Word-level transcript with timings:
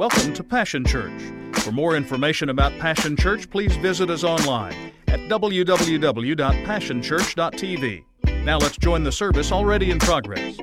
Welcome 0.00 0.32
to 0.32 0.42
Passion 0.42 0.82
Church. 0.86 1.12
For 1.56 1.72
more 1.72 1.94
information 1.94 2.48
about 2.48 2.72
Passion 2.78 3.18
Church, 3.18 3.50
please 3.50 3.76
visit 3.76 4.08
us 4.08 4.24
online 4.24 4.94
at 5.08 5.20
www.passionchurch.tv. 5.28 8.04
Now 8.42 8.56
let's 8.56 8.78
join 8.78 9.04
the 9.04 9.12
service 9.12 9.52
already 9.52 9.90
in 9.90 9.98
progress. 9.98 10.56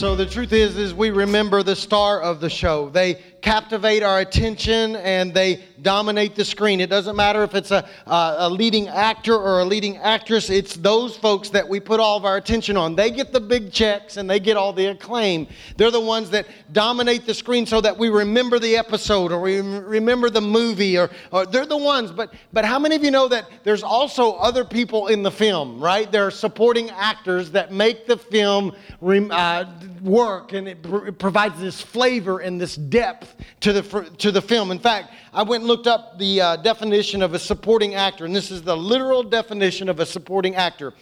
So 0.00 0.16
the 0.16 0.24
truth 0.24 0.54
is, 0.54 0.78
is 0.78 0.94
we 0.94 1.10
remember 1.10 1.62
the 1.62 1.76
star 1.76 2.22
of 2.22 2.40
the 2.40 2.48
show. 2.48 2.88
They 2.88 3.22
captivate 3.42 4.02
our 4.02 4.20
attention 4.20 4.96
and 4.96 5.32
they 5.32 5.62
dominate 5.82 6.34
the 6.34 6.44
screen. 6.44 6.80
It 6.80 6.90
doesn't 6.90 7.16
matter 7.16 7.42
if 7.42 7.54
it's 7.54 7.70
a, 7.70 7.88
a, 8.06 8.34
a, 8.38 8.50
leading 8.50 8.88
actor 8.88 9.34
or 9.34 9.60
a 9.60 9.64
leading 9.64 9.96
actress, 9.96 10.50
it's 10.50 10.76
those 10.76 11.16
folks 11.16 11.48
that 11.50 11.68
we 11.68 11.80
put 11.80 12.00
all 12.00 12.16
of 12.16 12.24
our 12.24 12.36
attention 12.36 12.76
on. 12.76 12.94
They 12.94 13.10
get 13.10 13.32
the 13.32 13.40
big 13.40 13.72
checks 13.72 14.16
and 14.16 14.28
they 14.28 14.40
get 14.40 14.56
all 14.56 14.72
the 14.72 14.86
acclaim. 14.86 15.46
They're 15.76 15.90
the 15.90 16.00
ones 16.00 16.30
that 16.30 16.46
dominate 16.72 17.26
the 17.26 17.34
screen 17.34 17.66
so 17.66 17.80
that 17.80 17.96
we 17.96 18.08
remember 18.08 18.58
the 18.58 18.76
episode 18.76 19.32
or 19.32 19.40
we 19.40 19.60
remember 19.60 20.30
the 20.30 20.40
movie 20.40 20.98
or, 20.98 21.10
or 21.32 21.46
they're 21.46 21.66
the 21.66 21.76
ones. 21.76 22.10
But, 22.10 22.34
but 22.52 22.64
how 22.64 22.78
many 22.78 22.96
of 22.96 23.04
you 23.04 23.10
know 23.10 23.28
that 23.28 23.48
there's 23.64 23.82
also 23.82 24.32
other 24.32 24.64
people 24.64 25.08
in 25.08 25.22
the 25.22 25.30
film, 25.30 25.80
right? 25.80 26.10
There 26.10 26.26
are 26.26 26.30
supporting 26.30 26.90
actors 26.90 27.50
that 27.52 27.72
make 27.72 28.06
the 28.06 28.16
film 28.16 28.76
uh, 29.02 29.64
work 30.02 30.52
and 30.52 30.68
it, 30.68 30.82
pr- 30.82 31.06
it, 31.06 31.18
provides 31.18 31.60
this 31.60 31.80
flavor 31.80 32.40
and 32.40 32.60
this 32.60 32.76
depth 32.76 33.29
to 33.60 33.72
the, 33.72 34.10
to 34.18 34.30
the 34.30 34.42
film. 34.42 34.70
In 34.70 34.78
fact, 34.78 35.12
I 35.32 35.42
went 35.42 35.62
and 35.62 35.68
looked 35.68 35.86
up 35.86 36.18
the 36.18 36.40
uh, 36.40 36.56
definition 36.56 37.22
of 37.22 37.34
a 37.34 37.38
supporting 37.38 37.94
actor, 37.94 38.24
and 38.24 38.34
this 38.34 38.50
is 38.50 38.62
the 38.62 38.76
literal 38.76 39.22
definition 39.22 39.88
of 39.88 40.00
a 40.00 40.06
supporting 40.06 40.56
actor. 40.56 40.92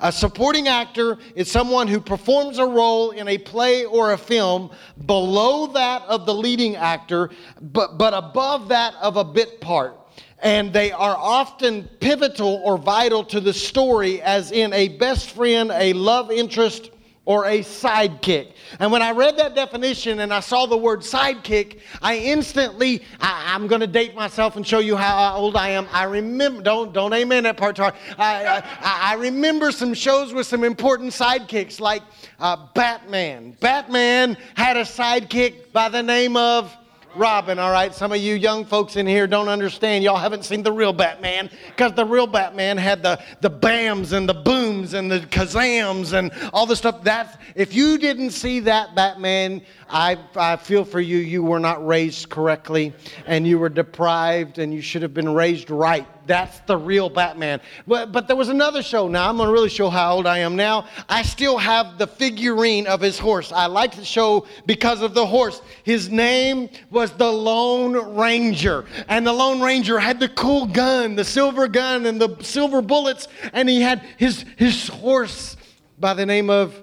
A 0.00 0.12
supporting 0.12 0.68
actor 0.68 1.18
is 1.34 1.50
someone 1.50 1.88
who 1.88 2.00
performs 2.00 2.58
a 2.58 2.66
role 2.66 3.12
in 3.12 3.28
a 3.28 3.38
play 3.38 3.84
or 3.84 4.12
a 4.12 4.18
film 4.18 4.70
below 5.06 5.66
that 5.68 6.02
of 6.02 6.26
the 6.26 6.34
leading 6.34 6.76
actor, 6.76 7.30
but, 7.60 7.96
but 7.98 8.14
above 8.14 8.68
that 8.68 8.94
of 9.00 9.16
a 9.16 9.24
bit 9.24 9.60
part 9.60 9.96
and 10.40 10.72
they 10.72 10.92
are 10.92 11.16
often 11.16 11.84
pivotal 12.00 12.60
or 12.62 12.76
vital 12.76 13.24
to 13.24 13.40
the 13.40 13.52
story, 13.52 14.20
as 14.20 14.52
in 14.52 14.72
a 14.74 14.88
best 14.88 15.30
friend, 15.30 15.70
a 15.72 15.92
love 15.94 16.30
interest, 16.30 16.90
or 17.26 17.44
a 17.44 17.58
sidekick. 17.58 18.52
And 18.78 18.90
when 18.90 19.02
I 19.02 19.10
read 19.10 19.36
that 19.36 19.54
definition 19.54 20.20
and 20.20 20.32
I 20.32 20.40
saw 20.40 20.64
the 20.64 20.76
word 20.76 21.00
sidekick, 21.00 21.80
I 22.00 22.16
instantly, 22.16 23.02
I, 23.20 23.54
am 23.54 23.66
going 23.66 23.80
to 23.80 23.86
date 23.86 24.14
myself 24.14 24.56
and 24.56 24.66
show 24.66 24.78
you 24.78 24.96
how 24.96 25.34
old 25.36 25.56
I 25.56 25.70
am. 25.70 25.88
I 25.92 26.04
remember, 26.04 26.62
don't, 26.62 26.92
don't 26.92 27.12
amen 27.12 27.42
that 27.42 27.56
part. 27.56 27.78
I, 27.80 27.92
I, 28.16 28.62
I 28.80 29.14
remember 29.14 29.72
some 29.72 29.92
shows 29.92 30.32
with 30.32 30.46
some 30.46 30.62
important 30.62 31.12
sidekicks 31.12 31.80
like 31.80 32.02
uh, 32.38 32.68
Batman. 32.74 33.56
Batman 33.60 34.36
had 34.54 34.76
a 34.76 34.82
sidekick 34.82 35.72
by 35.72 35.88
the 35.88 36.02
name 36.02 36.36
of 36.36 36.74
Robin, 37.16 37.58
all 37.58 37.72
right? 37.72 37.94
Some 37.94 38.12
of 38.12 38.18
you 38.18 38.34
young 38.34 38.64
folks 38.64 38.96
in 38.96 39.06
here 39.06 39.26
don't 39.26 39.48
understand. 39.48 40.04
Y'all 40.04 40.16
haven't 40.16 40.44
seen 40.44 40.62
the 40.62 40.72
real 40.72 40.92
Batman 40.92 41.50
because 41.68 41.92
the 41.92 42.04
real 42.04 42.26
Batman 42.26 42.76
had 42.76 43.02
the, 43.02 43.22
the 43.40 43.50
bams 43.50 44.12
and 44.12 44.28
the 44.28 44.34
booms 44.34 44.94
and 44.94 45.10
the 45.10 45.20
kazams 45.20 46.12
and 46.12 46.30
all 46.52 46.66
the 46.66 46.76
stuff. 46.76 47.02
That 47.04 47.40
if 47.54 47.74
you 47.74 47.98
didn't 47.98 48.30
see 48.30 48.60
that 48.60 48.94
Batman, 48.94 49.62
I, 49.88 50.18
I 50.34 50.56
feel 50.56 50.84
for 50.84 51.00
you. 51.00 51.18
You 51.18 51.42
were 51.42 51.60
not 51.60 51.84
raised 51.86 52.28
correctly 52.28 52.92
and 53.26 53.46
you 53.46 53.58
were 53.58 53.68
deprived 53.68 54.58
and 54.58 54.72
you 54.72 54.82
should 54.82 55.02
have 55.02 55.14
been 55.14 55.32
raised 55.32 55.70
right. 55.70 56.06
That's 56.26 56.58
the 56.60 56.76
real 56.76 57.08
Batman. 57.08 57.60
But, 57.86 58.12
but 58.12 58.26
there 58.26 58.36
was 58.36 58.48
another 58.48 58.82
show. 58.82 59.08
Now, 59.08 59.28
I'm 59.28 59.36
going 59.36 59.48
to 59.48 59.52
really 59.52 59.68
show 59.68 59.88
how 59.88 60.14
old 60.14 60.26
I 60.26 60.38
am 60.38 60.56
now. 60.56 60.86
I 61.08 61.22
still 61.22 61.56
have 61.56 61.98
the 61.98 62.06
figurine 62.06 62.86
of 62.86 63.00
his 63.00 63.18
horse. 63.18 63.52
I 63.52 63.66
like 63.66 63.94
the 63.94 64.04
show 64.04 64.46
because 64.66 65.02
of 65.02 65.14
the 65.14 65.24
horse. 65.24 65.62
His 65.84 66.10
name 66.10 66.68
was 66.90 67.12
the 67.12 67.30
Lone 67.30 68.16
Ranger. 68.16 68.84
And 69.08 69.26
the 69.26 69.32
Lone 69.32 69.60
Ranger 69.60 69.98
had 69.98 70.18
the 70.18 70.28
cool 70.30 70.66
gun, 70.66 71.14
the 71.14 71.24
silver 71.24 71.68
gun, 71.68 72.06
and 72.06 72.20
the 72.20 72.36
silver 72.42 72.82
bullets. 72.82 73.28
And 73.52 73.68
he 73.68 73.80
had 73.80 74.02
his, 74.16 74.44
his 74.56 74.88
horse 74.88 75.56
by 75.98 76.14
the 76.14 76.26
name 76.26 76.50
of 76.50 76.82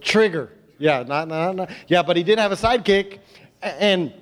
Trigger. 0.00 0.52
Yeah, 0.78 1.02
not, 1.02 1.28
not, 1.28 1.56
not, 1.56 1.70
yeah, 1.88 2.02
but 2.02 2.16
he 2.16 2.22
did 2.22 2.38
have 2.38 2.52
a 2.52 2.56
sidekick, 2.56 3.18
and 3.62 4.12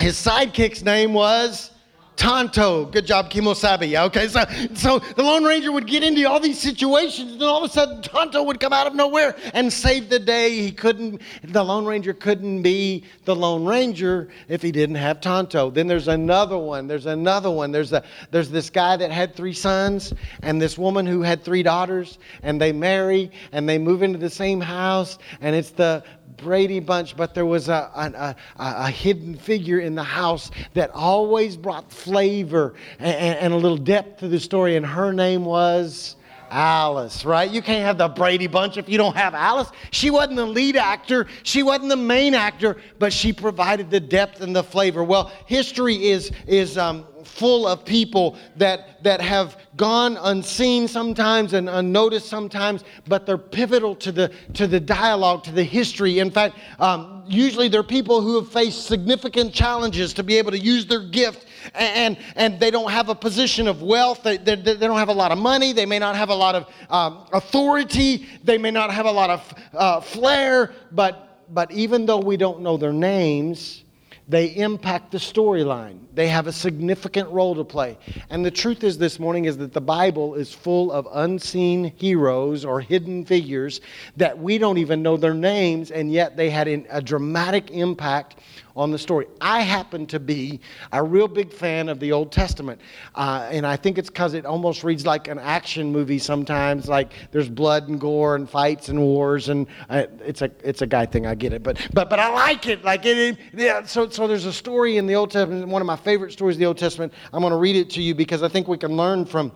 his 0.00 0.16
sidekick's 0.16 0.82
name 0.82 1.12
was 1.12 1.70
Tonto. 2.16 2.84
Good 2.84 3.06
job, 3.06 3.30
Kimosabi. 3.30 3.98
Okay, 4.06 4.28
so, 4.28 4.44
so 4.74 4.98
the 4.98 5.22
Lone 5.22 5.44
Ranger 5.44 5.72
would 5.72 5.86
get 5.86 6.02
into 6.02 6.28
all 6.28 6.38
these 6.38 6.58
situations, 6.58 7.32
and 7.32 7.42
all 7.42 7.64
of 7.64 7.70
a 7.70 7.72
sudden 7.72 8.02
Tonto 8.02 8.42
would 8.42 8.60
come 8.60 8.72
out 8.72 8.86
of 8.86 8.94
nowhere 8.94 9.34
and 9.54 9.72
save 9.72 10.10
the 10.10 10.18
day. 10.18 10.58
He 10.58 10.70
couldn't, 10.70 11.22
the 11.42 11.62
Lone 11.64 11.86
Ranger 11.86 12.12
couldn't 12.12 12.62
be 12.62 13.04
the 13.24 13.34
Lone 13.34 13.64
Ranger 13.64 14.28
if 14.48 14.60
he 14.60 14.70
didn't 14.70 14.96
have 14.96 15.20
Tonto. 15.20 15.70
Then 15.70 15.86
there's 15.86 16.08
another 16.08 16.58
one. 16.58 16.86
There's 16.86 17.06
another 17.06 17.50
one. 17.50 17.72
There's, 17.72 17.92
a, 17.92 18.04
there's 18.30 18.50
this 18.50 18.68
guy 18.68 18.96
that 18.98 19.10
had 19.10 19.34
three 19.34 19.54
sons, 19.54 20.12
and 20.42 20.60
this 20.60 20.76
woman 20.76 21.06
who 21.06 21.22
had 21.22 21.42
three 21.42 21.62
daughters, 21.62 22.18
and 22.42 22.60
they 22.60 22.72
marry, 22.72 23.30
and 23.52 23.68
they 23.68 23.78
move 23.78 24.02
into 24.02 24.18
the 24.18 24.30
same 24.30 24.60
house, 24.60 25.18
and 25.40 25.56
it's 25.56 25.70
the 25.70 26.04
Brady 26.36 26.80
Bunch, 26.80 27.16
but 27.16 27.34
there 27.34 27.46
was 27.46 27.68
a, 27.68 27.90
a, 27.94 28.02
a, 28.22 28.36
a 28.58 28.90
hidden 28.90 29.36
figure 29.36 29.80
in 29.80 29.94
the 29.94 30.02
house 30.02 30.50
that 30.74 30.90
always 30.90 31.56
brought 31.56 31.90
flavor 31.92 32.74
and, 32.98 33.38
and, 33.38 33.52
a 33.52 33.56
little 33.56 33.76
depth 33.76 34.20
to 34.20 34.28
the 34.28 34.40
story, 34.40 34.76
and 34.76 34.86
her 34.86 35.12
name 35.12 35.44
was. 35.44 36.16
Alice, 36.52 37.24
right? 37.24 37.48
You 37.48 37.62
can't 37.62 37.84
have 37.84 37.96
the 37.96 38.08
Brady 38.08 38.48
Bunch 38.48 38.76
if 38.76 38.88
you 38.88 38.98
don't 38.98 39.14
have 39.14 39.34
Alice. 39.34 39.70
She 39.92 40.10
wasn't 40.10 40.34
the 40.34 40.46
lead 40.46 40.76
actor, 40.76 41.28
she 41.44 41.62
wasn't 41.62 41.90
the 41.90 41.96
main 41.96 42.34
actor, 42.34 42.78
but 42.98 43.12
she 43.12 43.32
provided 43.32 43.88
the 43.88 44.00
depth 44.00 44.40
and 44.40 44.54
the 44.54 44.64
flavor. 44.64 45.04
Well, 45.04 45.30
history 45.46 46.08
is 46.08 46.32
is 46.48 46.76
um, 46.76 47.06
full 47.24 47.66
of 47.66 47.84
people 47.84 48.36
that, 48.56 49.02
that 49.02 49.20
have 49.20 49.56
gone 49.76 50.16
unseen 50.22 50.88
sometimes 50.88 51.52
and 51.52 51.68
unnoticed 51.68 52.28
sometimes, 52.28 52.84
but 53.06 53.26
they're 53.26 53.38
pivotal 53.38 53.94
to 53.96 54.12
the, 54.12 54.32
to 54.54 54.66
the 54.66 54.80
dialogue, 54.80 55.44
to 55.44 55.52
the 55.52 55.64
history. 55.64 56.18
In 56.18 56.30
fact, 56.30 56.58
um, 56.78 57.24
usually 57.26 57.68
they're 57.68 57.82
people 57.82 58.20
who 58.20 58.36
have 58.40 58.50
faced 58.50 58.86
significant 58.86 59.54
challenges 59.54 60.12
to 60.14 60.22
be 60.22 60.36
able 60.36 60.50
to 60.50 60.58
use 60.58 60.86
their 60.86 61.02
gift 61.02 61.46
and, 61.74 62.18
and 62.36 62.58
they 62.58 62.70
don't 62.70 62.90
have 62.90 63.08
a 63.08 63.14
position 63.14 63.68
of 63.68 63.82
wealth. 63.82 64.22
They, 64.22 64.36
they, 64.36 64.56
they 64.56 64.74
don't 64.76 64.98
have 64.98 65.08
a 65.08 65.14
lot 65.14 65.32
of 65.32 65.38
money. 65.38 65.72
They 65.72 65.86
may 65.86 65.98
not 65.98 66.16
have 66.16 66.28
a 66.28 66.34
lot 66.34 66.54
of 66.54 66.66
um, 66.88 67.26
authority. 67.32 68.26
They 68.44 68.58
may 68.58 68.70
not 68.70 68.92
have 68.92 69.06
a 69.06 69.10
lot 69.10 69.30
of 69.30 69.54
uh, 69.74 70.00
flair, 70.00 70.72
but, 70.92 71.44
but 71.52 71.70
even 71.72 72.06
though 72.06 72.18
we 72.18 72.36
don't 72.36 72.60
know 72.60 72.76
their 72.76 72.92
names, 72.92 73.84
they 74.28 74.46
impact 74.56 75.10
the 75.12 75.18
storyline. 75.18 75.98
They 76.14 76.28
have 76.28 76.46
a 76.46 76.52
significant 76.52 77.28
role 77.30 77.54
to 77.54 77.64
play. 77.64 77.98
And 78.30 78.44
the 78.44 78.50
truth 78.50 78.84
is 78.84 78.98
this 78.98 79.18
morning 79.18 79.44
is 79.44 79.56
that 79.58 79.72
the 79.72 79.80
Bible 79.80 80.34
is 80.34 80.52
full 80.52 80.92
of 80.92 81.06
unseen 81.12 81.92
heroes 81.96 82.64
or 82.64 82.80
hidden 82.80 83.24
figures 83.24 83.80
that 84.16 84.38
we 84.38 84.58
don't 84.58 84.78
even 84.78 85.02
know 85.02 85.16
their 85.16 85.34
names 85.34 85.90
and 85.90 86.12
yet 86.12 86.36
they 86.36 86.50
had 86.50 86.68
a 86.68 87.00
dramatic 87.00 87.70
impact 87.70 88.36
on 88.76 88.90
the 88.90 88.98
story. 88.98 89.26
I 89.40 89.60
happen 89.60 90.06
to 90.06 90.20
be 90.20 90.60
a 90.92 91.02
real 91.02 91.28
big 91.28 91.52
fan 91.52 91.88
of 91.88 92.00
the 92.00 92.12
Old 92.12 92.32
Testament, 92.32 92.80
uh, 93.14 93.48
and 93.50 93.66
I 93.66 93.76
think 93.76 93.98
it's 93.98 94.08
because 94.08 94.34
it 94.34 94.46
almost 94.46 94.84
reads 94.84 95.04
like 95.04 95.28
an 95.28 95.38
action 95.38 95.92
movie 95.92 96.18
sometimes. 96.18 96.88
Like 96.88 97.12
there's 97.30 97.48
blood 97.48 97.88
and 97.88 98.00
gore 98.00 98.36
and 98.36 98.48
fights 98.48 98.88
and 98.88 99.00
wars, 99.00 99.48
and 99.48 99.66
uh, 99.88 100.04
it's 100.24 100.42
a 100.42 100.50
it's 100.62 100.82
a 100.82 100.86
guy 100.86 101.06
thing. 101.06 101.26
I 101.26 101.34
get 101.34 101.52
it, 101.52 101.62
but 101.62 101.78
but 101.92 102.08
but 102.08 102.18
I 102.18 102.30
like 102.32 102.66
it. 102.66 102.84
Like 102.84 103.04
it, 103.04 103.38
yeah. 103.52 103.84
So 103.84 104.08
so 104.08 104.26
there's 104.26 104.46
a 104.46 104.52
story 104.52 104.96
in 104.96 105.06
the 105.06 105.14
Old 105.14 105.30
Testament. 105.30 105.66
One 105.68 105.82
of 105.82 105.86
my 105.86 105.96
favorite 106.00 106.32
stories 106.32 106.56
of 106.56 106.60
the 106.60 106.66
Old 106.66 106.78
Testament. 106.78 107.12
I'm 107.32 107.40
going 107.40 107.52
to 107.52 107.56
read 107.56 107.76
it 107.76 107.90
to 107.90 108.02
you 108.02 108.14
because 108.14 108.42
I 108.42 108.48
think 108.48 108.68
we 108.68 108.78
can 108.78 108.96
learn 108.96 109.24
from 109.24 109.52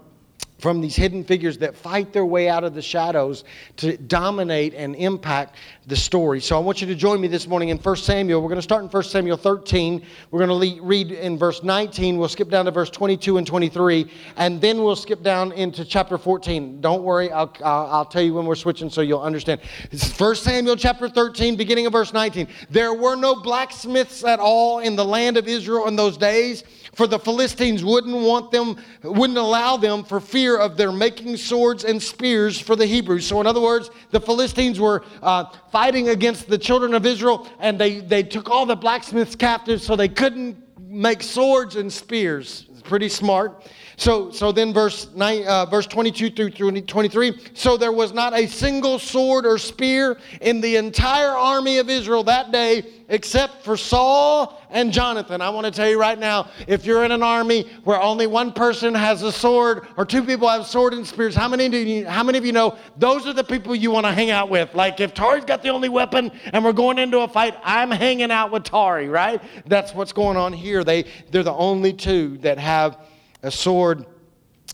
from 0.58 0.80
these 0.80 0.96
hidden 0.96 1.24
figures 1.24 1.58
that 1.58 1.76
fight 1.76 2.12
their 2.12 2.24
way 2.24 2.48
out 2.48 2.64
of 2.64 2.74
the 2.74 2.82
shadows 2.82 3.44
to 3.76 3.96
dominate 3.96 4.72
and 4.74 4.94
impact 4.96 5.56
the 5.86 5.96
story. 5.96 6.40
So 6.40 6.56
I 6.56 6.60
want 6.60 6.80
you 6.80 6.86
to 6.86 6.94
join 6.94 7.20
me 7.20 7.28
this 7.28 7.46
morning 7.46 7.68
in 7.68 7.78
1 7.78 7.96
Samuel. 7.96 8.40
We're 8.40 8.48
going 8.48 8.56
to 8.58 8.62
start 8.62 8.82
in 8.82 8.88
1 8.88 9.02
Samuel 9.02 9.36
13. 9.36 10.04
We're 10.30 10.46
going 10.46 10.76
to 10.76 10.82
read 10.82 11.12
in 11.12 11.36
verse 11.36 11.62
19. 11.62 12.18
We'll 12.18 12.28
skip 12.28 12.48
down 12.48 12.64
to 12.64 12.70
verse 12.70 12.88
22 12.88 13.36
and 13.36 13.46
23, 13.46 14.10
and 14.36 14.60
then 14.60 14.82
we'll 14.82 14.96
skip 14.96 15.22
down 15.22 15.52
into 15.52 15.84
chapter 15.84 16.16
14. 16.16 16.80
Don't 16.80 17.02
worry, 17.02 17.30
I'll, 17.30 17.52
I'll, 17.62 18.04
tell 18.04 18.22
you 18.22 18.34
when 18.34 18.46
we're 18.46 18.54
switching 18.54 18.88
so 18.88 19.00
you'll 19.00 19.22
understand. 19.22 19.60
This 19.90 20.06
is 20.06 20.18
1 20.18 20.36
Samuel 20.36 20.76
chapter 20.76 21.08
13, 21.08 21.56
beginning 21.56 21.86
of 21.86 21.92
verse 21.92 22.12
19. 22.12 22.46
There 22.70 22.94
were 22.94 23.16
no 23.16 23.34
blacksmiths 23.34 24.24
at 24.24 24.38
all 24.38 24.78
in 24.78 24.96
the 24.96 25.04
land 25.04 25.36
of 25.36 25.48
Israel 25.48 25.88
in 25.88 25.96
those 25.96 26.16
days 26.16 26.64
for 26.94 27.06
the 27.06 27.18
Philistines 27.18 27.84
wouldn't 27.84 28.14
want 28.14 28.50
them, 28.50 28.76
wouldn't 29.02 29.38
allow 29.38 29.76
them 29.76 30.04
for 30.04 30.20
fear 30.20 30.56
of 30.56 30.76
their 30.76 30.92
making 30.92 31.36
swords 31.36 31.84
and 31.84 32.02
spears 32.02 32.58
for 32.58 32.76
the 32.76 32.86
Hebrews. 32.86 33.26
So, 33.26 33.40
in 33.40 33.46
other 33.46 33.60
words, 33.60 33.90
the 34.10 34.20
Philistines 34.20 34.78
were 34.78 35.04
uh, 35.22 35.46
fighting 35.70 36.10
against 36.10 36.48
the 36.48 36.58
children 36.58 36.94
of 36.94 37.06
Israel, 37.06 37.48
and 37.58 37.78
they, 37.78 38.00
they 38.00 38.22
took 38.22 38.50
all 38.50 38.66
the 38.66 38.76
blacksmiths 38.76 39.36
captive 39.36 39.82
so 39.82 39.96
they 39.96 40.08
couldn't 40.08 40.56
make 40.80 41.22
swords 41.22 41.76
and 41.76 41.92
spears 41.92 42.66
pretty 42.84 43.08
smart. 43.08 43.64
So, 43.96 44.30
so 44.30 44.52
then 44.52 44.72
verse, 44.72 45.08
nine, 45.14 45.44
uh, 45.46 45.66
verse 45.66 45.86
22 45.86 46.30
through 46.30 46.80
23. 46.80 47.38
So 47.54 47.76
there 47.76 47.92
was 47.92 48.12
not 48.12 48.32
a 48.32 48.46
single 48.46 48.98
sword 48.98 49.46
or 49.46 49.58
spear 49.58 50.18
in 50.40 50.60
the 50.60 50.76
entire 50.76 51.30
army 51.30 51.78
of 51.78 51.88
Israel 51.88 52.24
that 52.24 52.50
day 52.50 52.84
except 53.08 53.62
for 53.62 53.76
Saul 53.76 54.60
and 54.70 54.92
Jonathan. 54.92 55.40
I 55.40 55.50
want 55.50 55.66
to 55.66 55.70
tell 55.70 55.88
you 55.88 56.00
right 56.00 56.18
now 56.18 56.48
if 56.66 56.84
you're 56.84 57.04
in 57.04 57.12
an 57.12 57.22
army 57.22 57.62
where 57.84 58.00
only 58.00 58.26
one 58.26 58.52
person 58.52 58.94
has 58.94 59.22
a 59.22 59.30
sword 59.30 59.86
or 59.96 60.04
two 60.04 60.24
people 60.24 60.48
have 60.48 60.66
sword 60.66 60.94
and 60.94 61.06
spears, 61.06 61.34
how 61.34 61.48
many, 61.48 61.68
do 61.68 61.78
you, 61.78 62.06
how 62.06 62.22
many 62.22 62.38
of 62.38 62.46
you 62.46 62.52
know 62.52 62.76
those 62.96 63.26
are 63.26 63.32
the 63.32 63.44
people 63.44 63.74
you 63.74 63.90
want 63.90 64.06
to 64.06 64.12
hang 64.12 64.30
out 64.30 64.48
with? 64.48 64.74
Like 64.74 65.00
if 65.00 65.14
Tari's 65.14 65.44
got 65.44 65.62
the 65.62 65.68
only 65.68 65.88
weapon 65.88 66.32
and 66.52 66.64
we're 66.64 66.72
going 66.72 66.98
into 66.98 67.20
a 67.20 67.28
fight, 67.28 67.54
I'm 67.62 67.90
hanging 67.90 68.30
out 68.30 68.50
with 68.50 68.64
Tari, 68.64 69.08
right? 69.08 69.40
That's 69.66 69.94
what's 69.94 70.12
going 70.12 70.36
on 70.36 70.52
here. 70.52 70.82
They, 70.82 71.04
they're 71.30 71.42
the 71.42 71.52
only 71.52 71.92
two 71.92 72.38
that 72.38 72.58
have 72.58 72.98
a 73.44 73.50
sword 73.50 74.04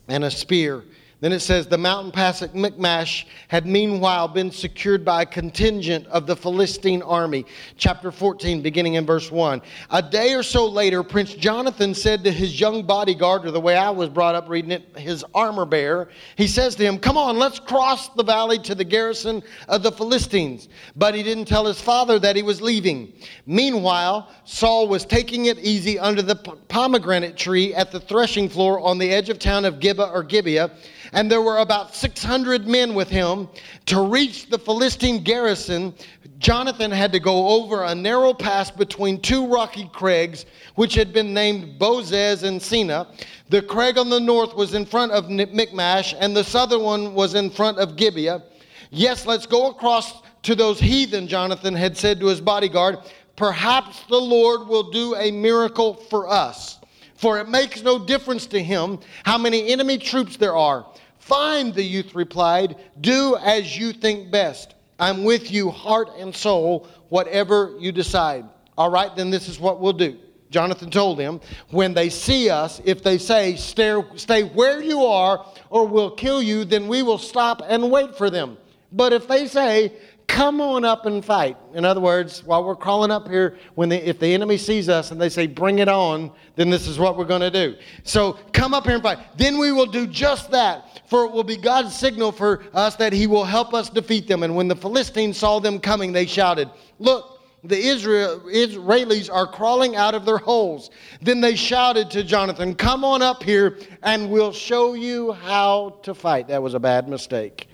and 0.09 0.25
a 0.25 0.31
spear. 0.31 0.85
Then 1.21 1.33
it 1.33 1.41
says 1.41 1.67
the 1.67 1.77
mountain 1.77 2.13
pass 2.13 2.41
at 2.41 2.55
Michmash 2.55 3.27
had 3.49 3.67
meanwhile 3.67 4.27
been 4.27 4.51
secured 4.51 5.05
by 5.05 5.23
a 5.23 5.27
contingent 5.27 6.07
of 6.07 6.27
the 6.27 6.35
Philistine 6.35 7.03
army. 7.03 7.45
Chapter 7.77 8.11
14, 8.11 8.63
beginning 8.63 8.95
in 8.95 9.05
verse 9.05 9.31
1. 9.31 9.61
A 9.91 10.03
day 10.03 10.33
or 10.33 10.43
so 10.43 10.67
later, 10.67 11.03
Prince 11.03 11.35
Jonathan 11.35 11.95
said 11.95 12.25
to 12.25 12.33
his 12.33 12.59
young 12.59 12.85
bodyguard, 12.85 13.45
or 13.45 13.51
the 13.51 13.61
way 13.61 13.77
I 13.77 13.91
was 13.91 14.09
brought 14.09 14.35
up 14.35 14.49
reading 14.49 14.71
it, 14.71 14.97
his 14.97 15.23
armor 15.35 15.67
bearer, 15.67 16.09
he 16.37 16.47
says 16.47 16.75
to 16.77 16.85
him, 16.85 16.99
Come 16.99 17.19
on, 17.19 17.39
let's 17.39 17.59
cross 17.59 18.09
the 18.09 18.25
valley 18.25 18.59
to 18.61 18.75
the 18.75 18.85
garrison 18.85 19.43
of 19.69 19.83
the 19.83 19.93
Philistines. 19.93 20.71
But 20.97 21.15
he 21.15 21.23
didn't 21.23 21.45
tell 21.45 21.67
his 21.67 21.81
father 21.81 22.19
that 22.19 22.35
he 22.35 22.43
was 22.43 22.63
leaving. 22.63 23.13
Meanwhile, 23.45 24.31
Saul 24.47 24.89
was 24.89 25.05
taking 25.05 25.47
it 25.47 25.59
easy 25.59 25.99
under 25.99 26.23
the 26.23 26.37
pomegranate 26.69 27.37
tree 27.37 27.75
at 27.75 27.93
the 27.93 28.01
threshing 28.01 28.49
floor 28.49 28.81
on 28.81 28.97
the 28.97 29.11
edge 29.11 29.29
of 29.29 29.39
town 29.39 29.67
of 29.67 29.81
Gibeah 29.81 30.11
or 30.11 30.23
Gibeah 30.23 30.71
and 31.13 31.31
there 31.31 31.43
were 31.43 31.59
about 31.59 31.95
600 31.95 32.67
men 32.67 32.95
with 32.95 33.09
him. 33.09 33.49
To 33.87 34.03
reach 34.03 34.49
the 34.49 34.59
Philistine 34.59 35.23
garrison, 35.23 35.95
Jonathan 36.39 36.91
had 36.91 37.13
to 37.13 37.21
go 37.21 37.49
over 37.49 37.85
a 37.85 37.95
narrow 37.95 38.33
pass 38.33 38.71
between 38.71 39.21
two 39.21 39.47
rocky 39.47 39.89
crags, 39.93 40.47
which 40.75 40.95
had 40.95 41.13
been 41.13 41.35
named 41.35 41.79
Bozez 41.79 42.45
and 42.45 42.61
Seneh. 42.61 43.07
The 43.51 43.63
crag 43.63 43.99
on 43.99 44.09
the 44.09 44.21
north 44.21 44.55
was 44.55 44.75
in 44.75 44.87
front 44.87 45.13
of 45.13 45.29
Michmash, 45.29 46.15
and 46.19 46.35
the 46.35 46.45
southern 46.45 46.83
one 46.83 47.15
was 47.15 47.35
in 47.35 47.51
front 47.51 47.79
of 47.79 47.97
Gibeah. 47.97 48.43
Yes, 48.91 49.27
let's 49.27 49.47
go 49.47 49.71
across 49.71 50.23
to 50.43 50.55
those 50.55 50.81
heathen, 50.81 51.29
Jonathan 51.29 51.75
had 51.75 51.97
said 51.97 52.21
to 52.21 52.27
his 52.27 52.41
bodyguard. 52.41 52.99
Perhaps 53.37 54.05
the 54.09 54.21
Lord 54.21 54.67
will 54.67 54.91
do 54.91 55.15
a 55.17 55.31
miracle 55.31 55.95
for 55.95 56.29
us. 56.29 56.79
For 57.17 57.39
it 57.39 57.49
makes 57.49 57.83
no 57.83 57.99
difference 57.99 58.47
to 58.47 58.63
him 58.63 58.99
how 59.25 59.37
many 59.37 59.69
enemy 59.69 59.99
troops 59.99 60.39
there 60.39 60.57
are. 60.57 60.87
Fine, 61.21 61.73
the 61.73 61.83
youth 61.83 62.15
replied. 62.15 62.77
Do 63.01 63.37
as 63.41 63.79
you 63.79 63.93
think 63.93 64.31
best. 64.31 64.75
I'm 64.99 65.23
with 65.25 65.51
you, 65.51 65.71
heart 65.71 66.09
and 66.19 66.35
soul, 66.35 66.89
whatever 67.09 67.77
you 67.79 67.93
decide. 67.93 68.45
All 68.77 68.91
right, 68.91 69.15
then 69.15 69.31
this 69.31 69.49
is 69.49 69.61
what 69.61 69.81
we'll 69.81 69.93
do. 69.93 70.19
Jonathan 70.51 70.91
told 70.91 71.21
him, 71.21 71.41
when 71.71 71.95
they 71.95 72.09
see 72.09 72.51
us, 72.51 72.81
if 72.85 73.03
they 73.03 73.19
say, 73.19 73.55
stay, 73.55 74.03
stay 74.17 74.43
where 74.43 74.83
you 74.83 75.05
are 75.05 75.47
or 75.69 75.87
we'll 75.87 76.11
kill 76.11 76.43
you, 76.43 76.65
then 76.65 76.89
we 76.89 77.03
will 77.03 77.19
stop 77.19 77.63
and 77.69 77.91
wait 77.91 78.17
for 78.17 78.31
them. 78.31 78.59
But 78.93 79.13
if 79.13 79.29
they 79.29 79.47
say, 79.47 79.93
come 80.31 80.61
on 80.61 80.85
up 80.85 81.07
and 81.07 81.25
fight. 81.25 81.57
In 81.75 81.85
other 81.85 82.01
words, 82.01 82.45
while 82.45 82.63
we're 82.63 82.77
crawling 82.77 83.11
up 83.11 83.27
here, 83.29 83.59
when 83.75 83.89
they, 83.89 84.01
if 84.01 84.21
the 84.21 84.33
enemy 84.33 84.57
sees 84.57 84.89
us 84.89 85.11
and 85.11 85.21
they 85.21 85.29
say, 85.29 85.49
bring 85.49 85.81
it 85.81 85.89
on, 85.89 86.31
then 86.55 86.71
this 86.71 86.87
is 86.87 87.01
what 87.01 87.19
we're 87.19 87.25
going 87.25 87.41
to 87.41 87.51
do. 87.51 87.77
So 88.05 88.39
come 88.53 88.73
up 88.73 88.85
here 88.85 88.95
and 88.95 89.03
fight. 89.03 89.19
Then 89.37 89.59
we 89.59 89.73
will 89.73 89.87
do 89.87 90.07
just 90.07 90.53
that, 90.53 91.03
for 91.07 91.25
it 91.25 91.33
will 91.33 91.43
be 91.43 91.57
God's 91.57 91.97
signal 91.97 92.31
for 92.31 92.63
us 92.75 92.95
that 92.97 93.13
he 93.13 93.27
will 93.27 93.45
help 93.45 93.75
us 93.75 93.91
defeat 93.91 94.29
them. 94.29 94.45
And 94.45 94.55
when 94.55 94.69
the 94.69 94.77
Philistines 94.77 95.37
saw 95.37 95.59
them 95.59 95.81
coming, 95.81 96.13
they 96.13 96.27
shouted, 96.27 96.71
Look, 97.01 97.41
the 97.65 97.77
Israel, 97.77 98.41
Israelis 98.47 99.29
are 99.31 99.49
crawling 99.49 99.97
out 99.97 100.15
of 100.15 100.25
their 100.25 100.39
holes. 100.39 100.91
Then 101.21 101.41
they 101.41 101.57
shouted 101.57 102.09
to 102.13 102.23
Jonathan, 102.23 102.77
Come 102.77 103.05
on 103.05 103.21
up 103.21 103.43
here 103.43 103.79
and 104.05 104.31
we'll 104.31 104.53
show 104.53 104.95
you 104.95 105.33
how 105.33 105.99
to 106.05 106.15
fight. 106.15 106.47
That 106.49 106.63
was 106.63 106.75
a 106.75 106.81
bad 106.81 107.09
mistake. 107.09 107.70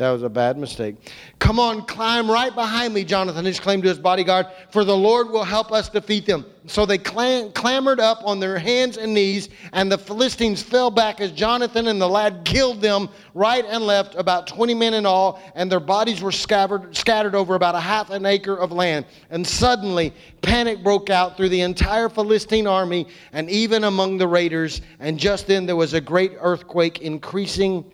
That 0.00 0.12
was 0.12 0.22
a 0.22 0.30
bad 0.30 0.56
mistake. 0.56 0.96
Come 1.40 1.60
on, 1.60 1.84
climb 1.84 2.30
right 2.30 2.54
behind 2.54 2.94
me, 2.94 3.04
Jonathan 3.04 3.46
exclaimed 3.46 3.82
to 3.82 3.90
his 3.90 3.98
bodyguard, 3.98 4.46
for 4.70 4.82
the 4.82 4.96
Lord 4.96 5.28
will 5.28 5.44
help 5.44 5.72
us 5.72 5.90
defeat 5.90 6.24
them. 6.24 6.46
So 6.66 6.86
they 6.86 6.96
clam- 6.96 7.52
clambered 7.52 8.00
up 8.00 8.22
on 8.24 8.40
their 8.40 8.58
hands 8.58 8.96
and 8.96 9.12
knees, 9.12 9.50
and 9.74 9.92
the 9.92 9.98
Philistines 9.98 10.62
fell 10.62 10.90
back 10.90 11.20
as 11.20 11.32
Jonathan 11.32 11.88
and 11.88 12.00
the 12.00 12.08
lad 12.08 12.46
killed 12.46 12.80
them 12.80 13.10
right 13.34 13.62
and 13.66 13.84
left, 13.84 14.14
about 14.14 14.46
20 14.46 14.72
men 14.72 14.94
in 14.94 15.04
all, 15.04 15.38
and 15.54 15.70
their 15.70 15.80
bodies 15.80 16.22
were 16.22 16.32
scattered, 16.32 16.96
scattered 16.96 17.34
over 17.34 17.54
about 17.54 17.74
a 17.74 17.80
half 17.80 18.08
an 18.08 18.24
acre 18.24 18.56
of 18.56 18.72
land. 18.72 19.04
And 19.28 19.46
suddenly, 19.46 20.14
panic 20.40 20.82
broke 20.82 21.10
out 21.10 21.36
through 21.36 21.50
the 21.50 21.60
entire 21.60 22.08
Philistine 22.08 22.66
army 22.66 23.06
and 23.34 23.50
even 23.50 23.84
among 23.84 24.16
the 24.16 24.28
raiders. 24.28 24.80
And 24.98 25.18
just 25.18 25.46
then, 25.46 25.66
there 25.66 25.76
was 25.76 25.92
a 25.92 26.00
great 26.00 26.32
earthquake, 26.40 27.02
increasing 27.02 27.84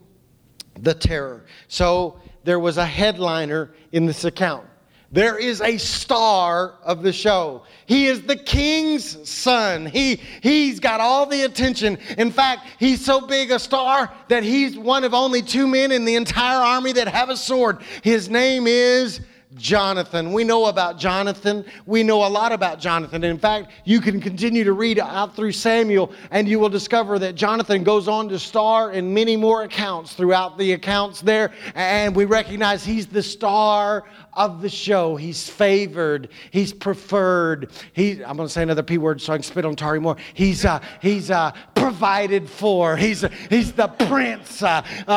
the 0.79 0.95
terror. 0.95 1.45
So 1.69 2.21
there 2.45 2.59
was 2.59 2.77
a 2.77 2.87
headliner 2.87 3.73
in 3.93 4.07
this 4.07 4.25
account. 4.25 4.67
There 5.13 5.39
is 5.39 5.61
a 5.61 5.79
star 5.79 6.75
of 6.83 7.03
the 7.03 7.13
show. 7.13 7.63
He 7.87 8.07
is 8.07 8.23
the 8.23 8.37
king's 8.37 9.29
son. 9.29 9.87
He, 9.87 10.21
he's 10.43 10.81
got 10.81 11.01
all 11.01 11.27
the 11.27 11.43
attention. 11.43 11.97
In 12.19 12.33
fact, 12.33 12.67
he's 12.81 13.05
so 13.05 13.21
big 13.25 13.53
a 13.53 13.59
star 13.59 14.13
that 14.29 14.43
he's 14.43 14.77
one 14.77 15.05
of 15.05 15.15
only 15.15 15.43
two 15.43 15.69
men 15.69 15.93
in 15.93 16.05
the 16.05 16.17
entire 16.17 16.61
army 16.61 16.93
that 16.93 17.07
have 17.07 17.29
a 17.29 17.37
sword. 17.37 17.83
His 18.03 18.29
name 18.29 18.67
is 18.67 19.21
Jonathan. 19.57 20.33
We 20.33 20.45
know 20.45 20.67
about 20.67 20.99
Jonathan. 20.99 21.65
We 21.87 22.03
know 22.03 22.27
a 22.27 22.29
lot 22.29 22.53
about 22.53 22.79
Jonathan. 22.79 23.25
In 23.25 23.39
fact, 23.39 23.73
you 23.85 24.01
can 24.01 24.21
continue 24.21 24.65
to 24.65 24.73
read 24.73 24.99
out 24.99 25.35
through 25.35 25.53
Samuel 25.53 26.13
and 26.31 26.47
you 26.47 26.59
will 26.59 26.69
discover 26.69 27.19
that 27.19 27.35
Jonathan 27.35 27.83
goes 27.83 28.07
on 28.07 28.29
to 28.29 28.39
star 28.39 28.93
in 28.93 29.13
many 29.13 29.37
more 29.37 29.63
accounts 29.63 30.13
throughout 30.13 30.59
the 30.59 30.73
accounts 30.73 31.21
there. 31.21 31.53
And 31.75 32.15
we 32.15 32.25
recognize 32.25 32.85
he's 32.85 33.07
the 33.07 33.23
star 33.23 34.05
of 34.37 34.61
the 34.61 34.69
show. 34.69 35.17
He's 35.17 35.49
favored. 35.49 36.29
He's 36.51 36.73
preferred. 36.73 37.71
He, 37.95 38.23
I'm 38.23 38.37
going 38.37 38.47
to 38.47 38.53
say 38.53 38.63
another 38.63 38.83
P 38.83 38.99
word 38.99 39.21
so 39.21 39.33
I 39.33 39.37
can 39.37 39.43
spit 39.43 39.65
on 39.65 39.75
Tari 39.75 39.99
more. 39.99 40.17
He's, 40.35 40.65
uh, 40.65 40.81
he's 41.01 41.31
uh, 41.31 41.53
provided 41.75 42.49
for. 42.49 42.97
He's, 42.97 43.25
he's 43.49 43.73
the 43.73 43.89
prince. 43.89 44.63
Uh, 44.63 44.83
uh, 45.09 45.11
uh, 45.11 45.15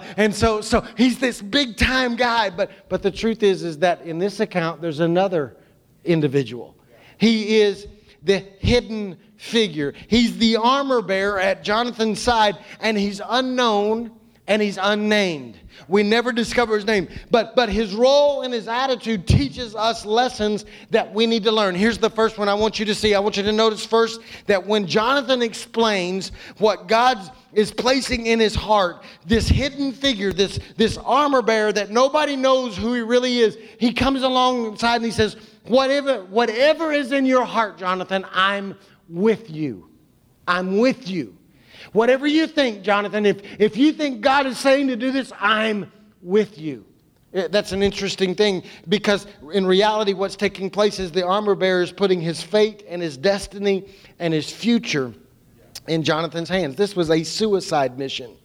uh, 0.00 0.04
and 0.16 0.34
so, 0.34 0.60
so 0.62 0.84
he's 0.96 1.18
this 1.18 1.42
big 1.42 1.76
time 1.76 2.16
guy. 2.16 2.48
But, 2.48 2.70
but 2.88 3.02
the 3.02 3.10
truth 3.10 3.42
is, 3.42 3.62
is 3.62 3.78
that 3.82 4.02
in 4.02 4.18
this 4.18 4.40
account, 4.40 4.80
there's 4.80 5.00
another 5.00 5.56
individual. 6.04 6.76
He 7.18 7.60
is 7.60 7.86
the 8.22 8.38
hidden 8.38 9.18
figure. 9.36 9.94
He's 10.08 10.38
the 10.38 10.56
armor 10.56 11.02
bearer 11.02 11.38
at 11.38 11.62
Jonathan's 11.62 12.20
side, 12.20 12.58
and 12.80 12.96
he's 12.96 13.20
unknown 13.24 14.12
and 14.48 14.60
he's 14.60 14.78
unnamed. 14.80 15.56
We 15.86 16.02
never 16.02 16.32
discover 16.32 16.74
his 16.74 16.84
name, 16.84 17.08
but 17.30 17.54
but 17.54 17.68
his 17.68 17.94
role 17.94 18.42
and 18.42 18.52
his 18.52 18.66
attitude 18.66 19.26
teaches 19.26 19.74
us 19.74 20.04
lessons 20.04 20.64
that 20.90 21.14
we 21.14 21.26
need 21.26 21.44
to 21.44 21.52
learn. 21.52 21.74
Here's 21.74 21.98
the 21.98 22.10
first 22.10 22.38
one 22.38 22.48
I 22.48 22.54
want 22.54 22.78
you 22.78 22.84
to 22.86 22.94
see. 22.94 23.14
I 23.14 23.20
want 23.20 23.36
you 23.36 23.44
to 23.44 23.52
notice 23.52 23.86
first 23.86 24.20
that 24.46 24.66
when 24.66 24.86
Jonathan 24.86 25.42
explains 25.42 26.32
what 26.58 26.88
God 26.88 27.18
is 27.54 27.72
placing 27.72 28.26
in 28.26 28.40
his 28.40 28.54
heart, 28.54 29.02
this 29.26 29.48
hidden 29.48 29.92
figure, 29.92 30.32
this 30.32 30.58
this 30.76 30.96
armor 30.98 31.42
bearer 31.42 31.72
that 31.72 31.90
nobody 31.90 32.36
knows 32.36 32.76
who 32.76 32.94
he 32.94 33.00
really 33.00 33.38
is, 33.38 33.58
he 33.78 33.92
comes 33.92 34.22
alongside 34.22 34.96
and 34.96 35.04
he 35.04 35.10
says, 35.10 35.36
"Whatever 35.64 36.24
whatever 36.24 36.92
is 36.92 37.12
in 37.12 37.26
your 37.26 37.44
heart, 37.44 37.78
Jonathan, 37.78 38.24
I'm 38.32 38.76
with 39.08 39.50
you. 39.50 39.88
I'm 40.46 40.78
with 40.78 41.08
you." 41.08 41.36
Whatever 41.92 42.26
you 42.26 42.46
think, 42.46 42.82
Jonathan, 42.82 43.26
if, 43.26 43.42
if 43.60 43.76
you 43.76 43.92
think 43.92 44.22
God 44.22 44.46
is 44.46 44.58
saying 44.58 44.86
to 44.86 44.96
do 44.96 45.10
this, 45.10 45.32
I'm 45.38 45.92
with 46.22 46.56
you. 46.56 46.86
That's 47.32 47.72
an 47.72 47.82
interesting 47.82 48.34
thing 48.34 48.62
because 48.88 49.26
in 49.52 49.66
reality, 49.66 50.12
what's 50.12 50.36
taking 50.36 50.70
place 50.70 50.98
is 50.98 51.12
the 51.12 51.26
armor 51.26 51.54
bearer 51.54 51.82
is 51.82 51.90
putting 51.90 52.20
his 52.20 52.42
fate 52.42 52.84
and 52.88 53.00
his 53.00 53.16
destiny 53.16 53.88
and 54.18 54.32
his 54.32 54.50
future 54.50 55.14
in 55.88 56.02
Jonathan's 56.02 56.48
hands. 56.48 56.76
This 56.76 56.94
was 56.94 57.10
a 57.10 57.22
suicide 57.22 57.98
mission. 57.98 58.36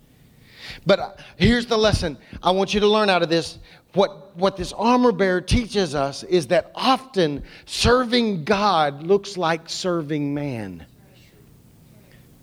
But 0.85 0.99
uh, 0.99 1.11
here's 1.37 1.65
the 1.65 1.77
lesson 1.77 2.17
I 2.43 2.51
want 2.51 2.73
you 2.73 2.79
to 2.79 2.87
learn 2.87 3.09
out 3.09 3.23
of 3.23 3.29
this. 3.29 3.59
What, 3.93 4.35
what 4.35 4.57
this 4.57 4.73
armor 4.73 5.11
bearer 5.11 5.41
teaches 5.41 5.95
us 5.95 6.23
is 6.23 6.47
that 6.47 6.71
often 6.75 7.43
serving 7.65 8.43
God 8.43 9.03
looks 9.03 9.37
like 9.37 9.69
serving 9.69 10.33
man. 10.33 10.85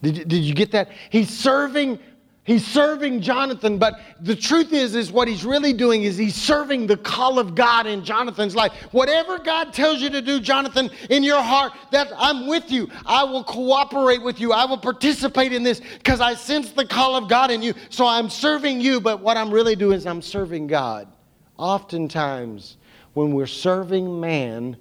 Did, 0.02 0.28
did 0.28 0.42
you 0.42 0.54
get 0.54 0.72
that? 0.72 0.90
He's 1.10 1.30
serving 1.30 1.98
He's 2.44 2.66
serving 2.66 3.22
Jonathan, 3.22 3.78
but 3.78 4.00
the 4.20 4.36
truth 4.36 4.74
is, 4.74 4.94
is 4.94 5.10
what 5.10 5.28
he's 5.28 5.46
really 5.46 5.72
doing 5.72 6.02
is 6.02 6.18
he's 6.18 6.34
serving 6.34 6.86
the 6.86 6.96
call 6.98 7.38
of 7.38 7.54
God 7.54 7.86
in 7.86 8.04
Jonathan's 8.04 8.54
life. 8.54 8.72
Whatever 8.92 9.38
God 9.38 9.72
tells 9.72 10.02
you 10.02 10.10
to 10.10 10.20
do, 10.20 10.40
Jonathan, 10.40 10.90
in 11.08 11.22
your 11.22 11.40
heart, 11.40 11.72
that 11.90 12.12
I'm 12.14 12.46
with 12.46 12.70
you. 12.70 12.90
I 13.06 13.24
will 13.24 13.44
cooperate 13.44 14.22
with 14.22 14.40
you. 14.40 14.52
I 14.52 14.66
will 14.66 14.76
participate 14.76 15.54
in 15.54 15.62
this 15.62 15.80
because 15.80 16.20
I 16.20 16.34
sense 16.34 16.70
the 16.72 16.84
call 16.84 17.16
of 17.16 17.30
God 17.30 17.50
in 17.50 17.62
you. 17.62 17.72
So 17.88 18.06
I'm 18.06 18.28
serving 18.28 18.82
you, 18.82 19.00
but 19.00 19.20
what 19.20 19.38
I'm 19.38 19.50
really 19.50 19.74
doing 19.74 19.96
is 19.96 20.06
I'm 20.06 20.20
serving 20.20 20.66
God. 20.66 21.08
Oftentimes, 21.56 22.76
when 23.14 23.32
we're 23.32 23.46
serving 23.46 24.20
man, 24.20 24.76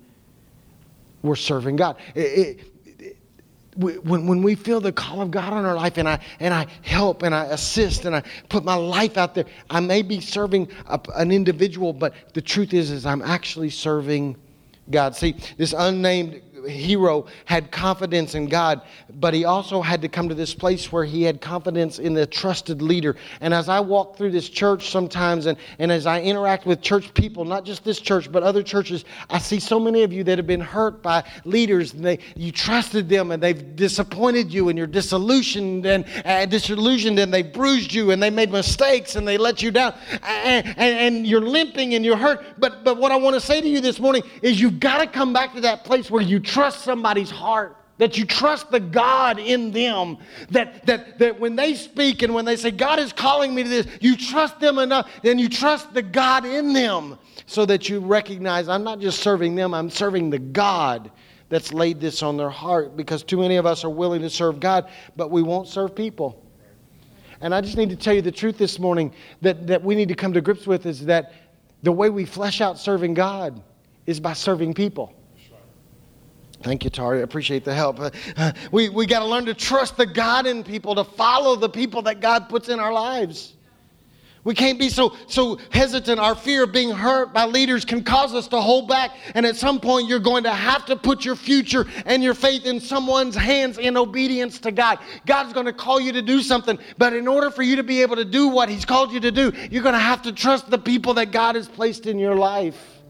we're 1.21 1.37
serving 1.37 1.77
God. 1.77 1.95
It, 2.13 2.19
it, 2.19 2.72
when, 3.75 4.27
when 4.27 4.43
we 4.43 4.55
feel 4.55 4.79
the 4.79 4.91
call 4.91 5.21
of 5.21 5.31
God 5.31 5.53
on 5.53 5.65
our 5.65 5.75
life 5.75 5.97
and 5.97 6.07
I, 6.07 6.19
and 6.39 6.53
I 6.53 6.67
help 6.81 7.23
and 7.23 7.33
I 7.33 7.45
assist 7.45 8.05
and 8.05 8.15
I 8.15 8.23
put 8.49 8.63
my 8.63 8.75
life 8.75 9.17
out 9.17 9.35
there, 9.35 9.45
I 9.69 9.79
may 9.79 10.01
be 10.01 10.19
serving 10.19 10.69
a, 10.87 10.99
an 11.15 11.31
individual, 11.31 11.93
but 11.93 12.13
the 12.33 12.41
truth 12.41 12.73
is, 12.73 12.91
is 12.91 13.05
I'm 13.05 13.21
actually 13.21 13.69
serving 13.69 14.35
God. 14.89 15.15
See, 15.15 15.35
this 15.57 15.73
unnamed 15.73 16.41
hero 16.67 17.25
had 17.45 17.71
confidence 17.71 18.35
in 18.35 18.47
God, 18.47 18.81
but 19.19 19.33
he 19.33 19.45
also 19.45 19.81
had 19.81 20.01
to 20.01 20.07
come 20.07 20.29
to 20.29 20.35
this 20.35 20.53
place 20.53 20.91
where 20.91 21.05
he 21.05 21.23
had 21.23 21.41
confidence 21.41 21.99
in 21.99 22.13
the 22.13 22.25
trusted 22.25 22.81
leader. 22.81 23.15
And 23.41 23.53
as 23.53 23.69
I 23.69 23.79
walk 23.79 24.17
through 24.17 24.31
this 24.31 24.49
church 24.49 24.89
sometimes, 24.89 25.45
and, 25.45 25.57
and 25.79 25.91
as 25.91 26.05
I 26.05 26.21
interact 26.21 26.65
with 26.65 26.81
church 26.81 27.13
people, 27.13 27.45
not 27.45 27.65
just 27.65 27.83
this 27.83 27.99
church, 27.99 28.31
but 28.31 28.43
other 28.43 28.63
churches, 28.63 29.05
I 29.29 29.39
see 29.39 29.59
so 29.59 29.79
many 29.79 30.03
of 30.03 30.13
you 30.13 30.23
that 30.25 30.37
have 30.37 30.47
been 30.47 30.61
hurt 30.61 31.01
by 31.01 31.23
leaders. 31.45 31.93
And 31.93 32.03
they, 32.03 32.19
you 32.35 32.51
trusted 32.51 33.09
them, 33.09 33.31
and 33.31 33.41
they've 33.41 33.75
disappointed 33.75 34.53
you, 34.53 34.69
and 34.69 34.77
you're 34.77 34.87
disillusioned 34.87 35.85
and 35.85 36.05
uh, 36.25 36.45
disillusioned, 36.45 37.19
and 37.19 37.33
they 37.33 37.43
bruised 37.43 37.93
you, 37.93 38.11
and 38.11 38.21
they 38.21 38.29
made 38.29 38.51
mistakes, 38.51 39.15
and 39.15 39.27
they 39.27 39.37
let 39.37 39.61
you 39.61 39.71
down, 39.71 39.93
and, 40.23 40.67
and, 40.67 40.77
and 40.77 41.27
you're 41.27 41.41
limping 41.41 41.95
and 41.95 42.05
you're 42.05 42.17
hurt. 42.17 42.45
But, 42.57 42.83
but 42.83 42.97
what 42.97 43.11
I 43.11 43.15
want 43.15 43.35
to 43.35 43.41
say 43.41 43.61
to 43.61 43.67
you 43.67 43.81
this 43.81 43.99
morning 43.99 44.23
is 44.41 44.59
you've 44.59 44.79
got 44.79 44.99
to 44.99 45.07
come 45.07 45.33
back 45.33 45.53
to 45.53 45.61
that 45.61 45.83
place 45.83 46.09
where 46.09 46.21
you 46.21 46.39
trust 46.53 46.81
somebody's 46.81 47.31
heart 47.31 47.77
that 47.97 48.17
you 48.17 48.25
trust 48.25 48.71
the 48.71 48.79
God 48.79 49.37
in 49.39 49.71
them, 49.71 50.17
that, 50.49 50.85
that, 50.87 51.19
that 51.19 51.39
when 51.39 51.55
they 51.55 51.75
speak 51.75 52.23
and 52.23 52.33
when 52.33 52.43
they 52.43 52.55
say, 52.55 52.71
God 52.71 52.99
is 52.99 53.13
calling 53.13 53.53
me 53.53 53.63
to 53.63 53.69
this, 53.69 53.87
you 54.01 54.17
trust 54.17 54.59
them 54.59 54.79
enough, 54.79 55.09
then 55.21 55.37
you 55.37 55.47
trust 55.47 55.93
the 55.93 56.01
God 56.01 56.43
in 56.45 56.73
them 56.73 57.17
so 57.45 57.65
that 57.65 57.89
you 57.89 57.99
recognize 57.99 58.67
I'm 58.67 58.83
not 58.83 58.99
just 58.99 59.19
serving 59.21 59.55
them, 59.55 59.73
I'm 59.73 59.89
serving 59.89 60.31
the 60.31 60.39
God 60.39 61.11
that's 61.49 61.71
laid 61.71 61.99
this 61.99 62.23
on 62.23 62.35
their 62.35 62.49
heart 62.49 62.97
because 62.97 63.21
too 63.21 63.37
many 63.37 63.57
of 63.57 63.65
us 63.65 63.83
are 63.83 63.89
willing 63.89 64.21
to 64.21 64.29
serve 64.29 64.59
God, 64.59 64.89
but 65.15 65.29
we 65.29 65.43
won't 65.43 65.67
serve 65.67 65.95
people. 65.95 66.43
And 67.41 67.53
I 67.53 67.61
just 67.61 67.77
need 67.77 67.89
to 67.89 67.95
tell 67.95 68.13
you 68.13 68.21
the 68.21 68.31
truth 68.31 68.57
this 68.57 68.79
morning 68.79 69.13
that, 69.41 69.67
that 69.67 69.83
we 69.83 69.95
need 69.95 70.07
to 70.07 70.15
come 70.15 70.33
to 70.33 70.41
grips 70.41 70.65
with 70.65 70.85
is 70.85 71.05
that 71.05 71.33
the 71.83 71.91
way 71.91 72.09
we 72.09 72.25
flesh 72.25 72.59
out 72.59 72.79
serving 72.79 73.13
God 73.13 73.61
is 74.07 74.19
by 74.19 74.33
serving 74.33 74.73
people. 74.73 75.13
Thank 76.63 76.85
you, 76.85 76.89
Tari. 76.89 77.19
I 77.19 77.23
appreciate 77.23 77.65
the 77.65 77.73
help. 77.73 77.99
Uh, 77.99 78.09
uh, 78.37 78.53
we 78.71 78.89
we 78.89 79.05
got 79.05 79.19
to 79.19 79.25
learn 79.25 79.45
to 79.45 79.53
trust 79.53 79.97
the 79.97 80.05
God 80.05 80.47
in 80.47 80.63
people, 80.63 80.95
to 80.95 81.03
follow 81.03 81.55
the 81.55 81.69
people 81.69 82.01
that 82.03 82.21
God 82.21 82.47
puts 82.49 82.69
in 82.69 82.79
our 82.79 82.93
lives. 82.93 83.53
We 84.45 84.53
can't 84.53 84.77
be 84.77 84.89
so, 84.89 85.15
so 85.27 85.57
hesitant. 85.71 86.19
Our 86.19 86.35
fear 86.35 86.63
of 86.63 86.73
being 86.73 86.89
hurt 86.89 87.33
by 87.33 87.45
leaders 87.45 87.85
can 87.85 88.03
cause 88.03 88.33
us 88.33 88.47
to 88.49 88.59
hold 88.59 88.89
back. 88.89 89.11
And 89.35 89.45
at 89.45 89.55
some 89.55 89.79
point, 89.79 90.09
you're 90.09 90.19
going 90.19 90.43
to 90.43 90.51
have 90.51 90.85
to 90.87 90.97
put 90.97 91.23
your 91.23 91.37
future 91.37 91.85
and 92.05 92.21
your 92.21 92.33
faith 92.33 92.65
in 92.65 92.81
someone's 92.81 93.35
hands 93.35 93.77
in 93.77 93.95
obedience 93.95 94.59
to 94.59 94.71
God. 94.71 94.99
God's 95.25 95.53
going 95.53 95.65
to 95.65 95.73
call 95.73 95.99
you 95.99 96.11
to 96.11 96.21
do 96.21 96.41
something. 96.41 96.77
But 96.97 97.13
in 97.13 97.25
order 97.25 97.51
for 97.51 97.63
you 97.63 97.77
to 97.77 97.83
be 97.83 98.01
able 98.01 98.17
to 98.17 98.25
do 98.25 98.49
what 98.49 98.67
He's 98.67 98.83
called 98.83 99.13
you 99.13 99.21
to 99.21 99.31
do, 99.31 99.53
you're 99.71 99.83
going 99.83 99.93
to 99.93 99.99
have 99.99 100.21
to 100.23 100.33
trust 100.33 100.69
the 100.69 100.77
people 100.77 101.13
that 101.13 101.31
God 101.31 101.55
has 101.55 101.69
placed 101.69 102.05
in 102.05 102.19
your 102.19 102.35
life 102.35 103.01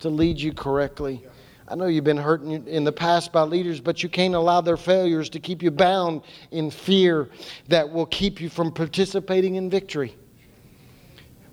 to 0.00 0.10
lead 0.10 0.38
you 0.38 0.52
correctly. 0.52 1.22
I 1.68 1.74
know 1.74 1.86
you've 1.86 2.04
been 2.04 2.16
hurt 2.16 2.42
in 2.42 2.84
the 2.84 2.92
past 2.92 3.32
by 3.32 3.42
leaders, 3.42 3.80
but 3.80 4.02
you 4.02 4.08
can't 4.08 4.34
allow 4.34 4.60
their 4.60 4.76
failures 4.76 5.28
to 5.30 5.40
keep 5.40 5.62
you 5.62 5.72
bound 5.72 6.22
in 6.52 6.70
fear 6.70 7.28
that 7.68 7.90
will 7.90 8.06
keep 8.06 8.40
you 8.40 8.48
from 8.48 8.70
participating 8.70 9.56
in 9.56 9.68
victory. 9.68 10.16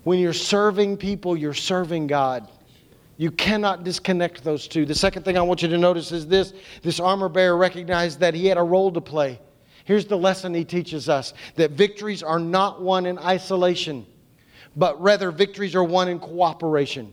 When 0.04 0.20
you're 0.20 0.32
serving 0.32 0.98
people, 0.98 1.36
you're 1.36 1.52
serving 1.52 2.06
God. 2.06 2.48
You 3.16 3.30
cannot 3.30 3.82
disconnect 3.82 4.44
those 4.44 4.68
two. 4.68 4.84
The 4.84 4.94
second 4.94 5.24
thing 5.24 5.36
I 5.36 5.42
want 5.42 5.62
you 5.62 5.68
to 5.68 5.78
notice 5.78 6.12
is 6.12 6.26
this 6.26 6.52
this 6.82 7.00
armor 7.00 7.28
bearer 7.28 7.56
recognized 7.56 8.20
that 8.20 8.34
he 8.34 8.46
had 8.46 8.58
a 8.58 8.62
role 8.62 8.92
to 8.92 9.00
play. 9.00 9.40
Here's 9.84 10.06
the 10.06 10.16
lesson 10.16 10.54
he 10.54 10.64
teaches 10.64 11.08
us 11.08 11.34
that 11.56 11.72
victories 11.72 12.22
are 12.22 12.38
not 12.38 12.82
won 12.82 13.06
in 13.06 13.18
isolation, 13.18 14.06
but 14.76 15.00
rather 15.00 15.30
victories 15.30 15.74
are 15.74 15.84
won 15.84 16.08
in 16.08 16.18
cooperation. 16.18 17.12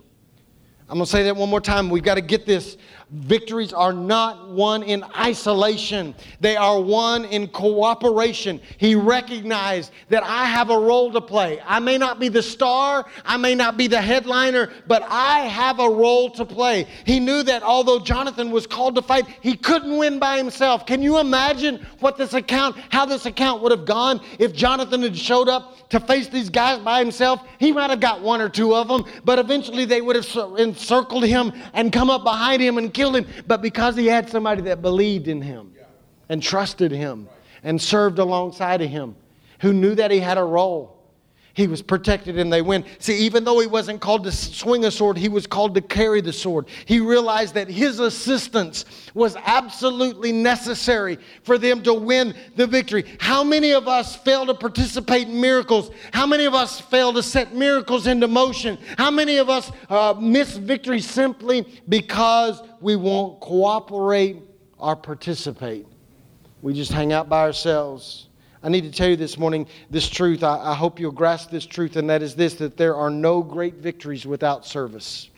I'm 0.91 0.97
going 0.97 1.05
to 1.05 1.09
say 1.09 1.23
that 1.23 1.37
one 1.37 1.49
more 1.49 1.61
time. 1.61 1.89
We've 1.89 2.03
got 2.03 2.15
to 2.15 2.21
get 2.21 2.45
this. 2.45 2.75
Victories 3.13 3.73
are 3.73 3.91
not 3.91 4.47
won 4.51 4.83
in 4.83 5.03
isolation, 5.17 6.15
they 6.39 6.55
are 6.55 6.79
won 6.79 7.25
in 7.25 7.49
cooperation. 7.49 8.61
He 8.77 8.95
recognized 8.95 9.91
that 10.07 10.23
I 10.23 10.45
have 10.45 10.69
a 10.69 10.79
role 10.79 11.11
to 11.11 11.19
play. 11.19 11.61
I 11.65 11.79
may 11.79 11.97
not 11.97 12.21
be 12.21 12.29
the 12.29 12.41
star, 12.41 13.05
I 13.25 13.35
may 13.35 13.53
not 13.53 13.75
be 13.75 13.87
the 13.87 14.01
headliner, 14.01 14.71
but 14.87 15.03
I 15.09 15.39
have 15.41 15.81
a 15.81 15.89
role 15.89 16.29
to 16.31 16.45
play. 16.45 16.87
He 17.05 17.19
knew 17.19 17.43
that 17.43 17.63
although 17.63 17.99
Jonathan 17.99 18.49
was 18.49 18.65
called 18.65 18.95
to 18.95 19.01
fight, 19.01 19.25
he 19.41 19.57
couldn't 19.57 19.97
win 19.97 20.17
by 20.17 20.37
himself. 20.37 20.85
Can 20.85 21.01
you 21.01 21.17
imagine 21.17 21.85
what 21.99 22.17
this 22.17 22.33
account, 22.33 22.77
how 22.91 23.05
this 23.05 23.25
account 23.25 23.61
would 23.61 23.73
have 23.73 23.83
gone 23.83 24.21
if 24.39 24.53
Jonathan 24.53 25.01
had 25.01 25.17
showed 25.17 25.49
up 25.49 25.89
to 25.89 25.99
face 25.99 26.29
these 26.29 26.49
guys 26.49 26.79
by 26.79 26.99
himself? 26.99 27.41
He 27.59 27.73
might 27.73 27.89
have 27.89 27.99
got 27.99 28.21
one 28.21 28.39
or 28.39 28.47
two 28.47 28.73
of 28.73 28.87
them, 28.87 29.03
but 29.25 29.37
eventually 29.37 29.83
they 29.83 29.99
would 29.99 30.15
have 30.15 30.57
encircled 30.57 31.25
him 31.25 31.51
and 31.73 31.91
come 31.91 32.09
up 32.09 32.23
behind 32.23 32.61
him 32.61 32.77
and 32.77 32.93
killed 33.01 33.15
him. 33.15 33.27
But 33.47 33.61
because 33.61 33.95
he 33.95 34.05
had 34.05 34.29
somebody 34.29 34.61
that 34.63 34.81
believed 34.81 35.27
in 35.27 35.41
him 35.41 35.73
and 36.29 36.41
trusted 36.41 36.91
him 36.91 37.27
and 37.63 37.81
served 37.81 38.19
alongside 38.19 38.81
of 38.81 38.89
him, 38.89 39.15
who 39.59 39.73
knew 39.73 39.95
that 39.95 40.11
he 40.11 40.19
had 40.19 40.37
a 40.37 40.43
role, 40.43 41.00
he 41.53 41.67
was 41.67 41.81
protected 41.81 42.39
and 42.39 42.51
they 42.51 42.61
win. 42.61 42.85
See, 42.99 43.17
even 43.17 43.43
though 43.43 43.59
he 43.59 43.67
wasn't 43.67 44.01
called 44.01 44.23
to 44.23 44.31
swing 44.31 44.85
a 44.85 44.91
sword, 44.91 45.17
he 45.17 45.29
was 45.29 45.45
called 45.45 45.75
to 45.75 45.81
carry 45.81 46.21
the 46.21 46.33
sword. 46.33 46.67
He 46.85 46.99
realized 46.99 47.53
that 47.55 47.67
his 47.67 47.99
assistance 47.99 48.85
was 49.13 49.35
absolutely 49.45 50.31
necessary 50.31 51.17
for 51.43 51.57
them 51.57 51.83
to 51.83 51.93
win 51.93 52.33
the 52.55 52.67
victory. 52.67 53.05
How 53.19 53.43
many 53.43 53.73
of 53.73 53.87
us 53.87 54.15
fail 54.15 54.45
to 54.45 54.53
participate 54.53 55.27
in 55.27 55.39
miracles? 55.41 55.91
How 56.13 56.25
many 56.25 56.45
of 56.45 56.53
us 56.53 56.79
fail 56.79 57.13
to 57.13 57.23
set 57.23 57.53
miracles 57.53 58.07
into 58.07 58.27
motion? 58.27 58.77
How 58.97 59.11
many 59.11 59.37
of 59.37 59.49
us 59.49 59.71
uh, 59.89 60.15
miss 60.19 60.55
victory 60.55 61.01
simply 61.01 61.65
because 61.89 62.61
we 62.79 62.95
won't 62.95 63.41
cooperate 63.41 64.37
or 64.77 64.95
participate? 64.95 65.85
We 66.61 66.73
just 66.73 66.91
hang 66.91 67.11
out 67.11 67.27
by 67.27 67.41
ourselves. 67.41 68.27
I 68.63 68.69
need 68.69 68.83
to 68.83 68.91
tell 68.91 69.09
you 69.09 69.15
this 69.15 69.37
morning 69.37 69.67
this 69.89 70.07
truth. 70.07 70.43
I, 70.43 70.59
I, 70.59 70.75
hope 70.75 70.99
you'll 70.99 71.11
grasp 71.11 71.49
this 71.49 71.65
truth, 71.65 71.95
and 71.95 72.09
that 72.11 72.21
is 72.21 72.35
this 72.35 72.55
that 72.55 72.77
there 72.77 72.95
are 72.95 73.09
no 73.09 73.41
great 73.41 73.75
victories 73.75 74.25
without 74.25 74.67
service. 74.67 75.29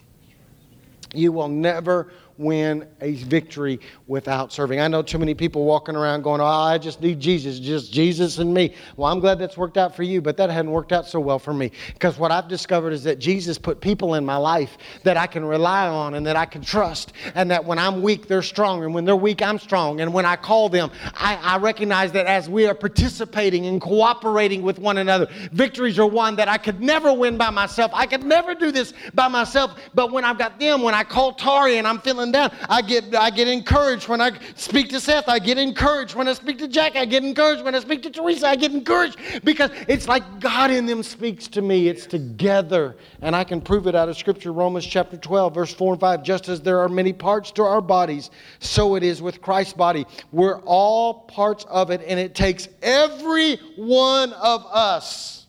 You 1.13 1.31
will 1.31 1.47
never 1.47 2.11
win 2.37 2.87
a 3.01 3.13
victory 3.13 3.79
without 4.07 4.51
serving. 4.51 4.79
I 4.79 4.87
know 4.87 5.01
too 5.01 5.17
many 5.17 5.33
people 5.33 5.65
walking 5.65 5.95
around 5.95 6.23
going, 6.23 6.41
Oh, 6.41 6.45
I 6.45 6.77
just 6.77 7.01
need 7.01 7.19
Jesus, 7.19 7.59
just 7.59 7.91
Jesus 7.91 8.39
and 8.39 8.53
me. 8.53 8.75
Well, 8.97 9.11
I'm 9.11 9.19
glad 9.19 9.39
that's 9.39 9.57
worked 9.57 9.77
out 9.77 9.95
for 9.95 10.03
you, 10.03 10.21
but 10.21 10.37
that 10.37 10.49
hadn't 10.49 10.71
worked 10.71 10.91
out 10.91 11.07
so 11.07 11.19
well 11.19 11.39
for 11.39 11.53
me. 11.53 11.71
Because 11.93 12.17
what 12.17 12.31
I've 12.31 12.47
discovered 12.47 12.93
is 12.93 13.03
that 13.03 13.19
Jesus 13.19 13.57
put 13.57 13.81
people 13.81 14.15
in 14.15 14.25
my 14.25 14.37
life 14.37 14.77
that 15.03 15.17
I 15.17 15.27
can 15.27 15.45
rely 15.45 15.87
on 15.87 16.15
and 16.15 16.25
that 16.25 16.35
I 16.35 16.45
can 16.45 16.61
trust, 16.61 17.13
and 17.35 17.49
that 17.51 17.63
when 17.63 17.79
I'm 17.79 18.01
weak, 18.01 18.27
they're 18.27 18.41
strong, 18.41 18.83
and 18.83 18.93
when 18.93 19.05
they're 19.05 19.15
weak, 19.15 19.41
I'm 19.41 19.59
strong. 19.59 20.01
And 20.01 20.13
when 20.13 20.25
I 20.25 20.35
call 20.35 20.69
them, 20.69 20.91
I, 21.15 21.35
I 21.35 21.57
recognize 21.57 22.11
that 22.13 22.25
as 22.25 22.49
we 22.49 22.65
are 22.67 22.75
participating 22.75 23.65
and 23.65 23.79
cooperating 23.81 24.61
with 24.61 24.79
one 24.79 24.97
another, 24.97 25.27
victories 25.51 25.99
are 25.99 26.07
won 26.07 26.35
that 26.37 26.47
I 26.47 26.57
could 26.57 26.81
never 26.81 27.13
win 27.13 27.37
by 27.37 27.49
myself. 27.49 27.91
I 27.93 28.05
could 28.05 28.23
never 28.23 28.55
do 28.55 28.71
this 28.71 28.93
by 29.13 29.27
myself. 29.27 29.77
But 29.93 30.11
when 30.11 30.23
I've 30.23 30.37
got 30.37 30.59
them, 30.59 30.81
when 30.81 30.93
I 30.93 31.03
call 31.03 31.33
Tari 31.33 31.77
and 31.77 31.87
I'm 31.87 31.99
feeling 31.99 32.22
down, 32.31 32.51
I 32.69 32.81
get, 32.81 33.15
I 33.15 33.29
get 33.29 33.47
encouraged 33.47 34.07
when 34.07 34.21
I 34.21 34.31
speak 34.55 34.89
to 34.89 34.99
Seth. 34.99 35.27
I 35.27 35.39
get 35.39 35.57
encouraged 35.57 36.15
when 36.15 36.27
I 36.27 36.33
speak 36.33 36.57
to 36.59 36.67
Jack. 36.67 36.95
I 36.95 37.05
get 37.05 37.23
encouraged 37.23 37.63
when 37.63 37.75
I 37.75 37.79
speak 37.79 38.03
to 38.03 38.09
Teresa. 38.09 38.47
I 38.47 38.55
get 38.55 38.71
encouraged 38.71 39.17
because 39.43 39.71
it's 39.87 40.07
like 40.07 40.39
God 40.39 40.71
in 40.71 40.85
them 40.85 41.03
speaks 41.03 41.47
to 41.49 41.61
me. 41.61 41.87
It's 41.87 42.05
together. 42.05 42.95
And 43.21 43.35
I 43.35 43.43
can 43.43 43.61
prove 43.61 43.87
it 43.87 43.95
out 43.95 44.09
of 44.09 44.17
Scripture, 44.17 44.53
Romans 44.53 44.85
chapter 44.85 45.17
12, 45.17 45.53
verse 45.53 45.73
4 45.73 45.93
and 45.93 45.99
5. 45.99 46.23
Just 46.23 46.49
as 46.49 46.61
there 46.61 46.79
are 46.79 46.89
many 46.89 47.13
parts 47.13 47.51
to 47.51 47.63
our 47.63 47.81
bodies, 47.81 48.29
so 48.59 48.95
it 48.95 49.03
is 49.03 49.21
with 49.21 49.41
Christ's 49.41 49.73
body. 49.73 50.05
We're 50.31 50.59
all 50.61 51.21
parts 51.21 51.65
of 51.69 51.91
it, 51.91 52.01
and 52.07 52.19
it 52.19 52.35
takes 52.35 52.67
every 52.81 53.57
one 53.75 54.33
of 54.33 54.65
us, 54.65 55.47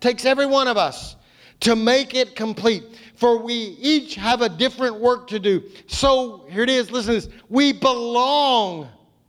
takes 0.00 0.24
every 0.24 0.46
one 0.46 0.68
of 0.68 0.76
us 0.76 1.16
to 1.62 1.76
make 1.76 2.14
it 2.14 2.34
complete 2.34 2.82
for 3.22 3.36
we 3.36 3.54
each 3.54 4.16
have 4.16 4.42
a 4.42 4.48
different 4.48 4.98
work 4.98 5.28
to 5.28 5.38
do. 5.38 5.62
So 5.86 6.44
here 6.50 6.64
it 6.64 6.68
is, 6.68 6.90
listen 6.90 7.14
to 7.14 7.20
this. 7.20 7.32
We 7.48 7.72
belong 7.72 8.88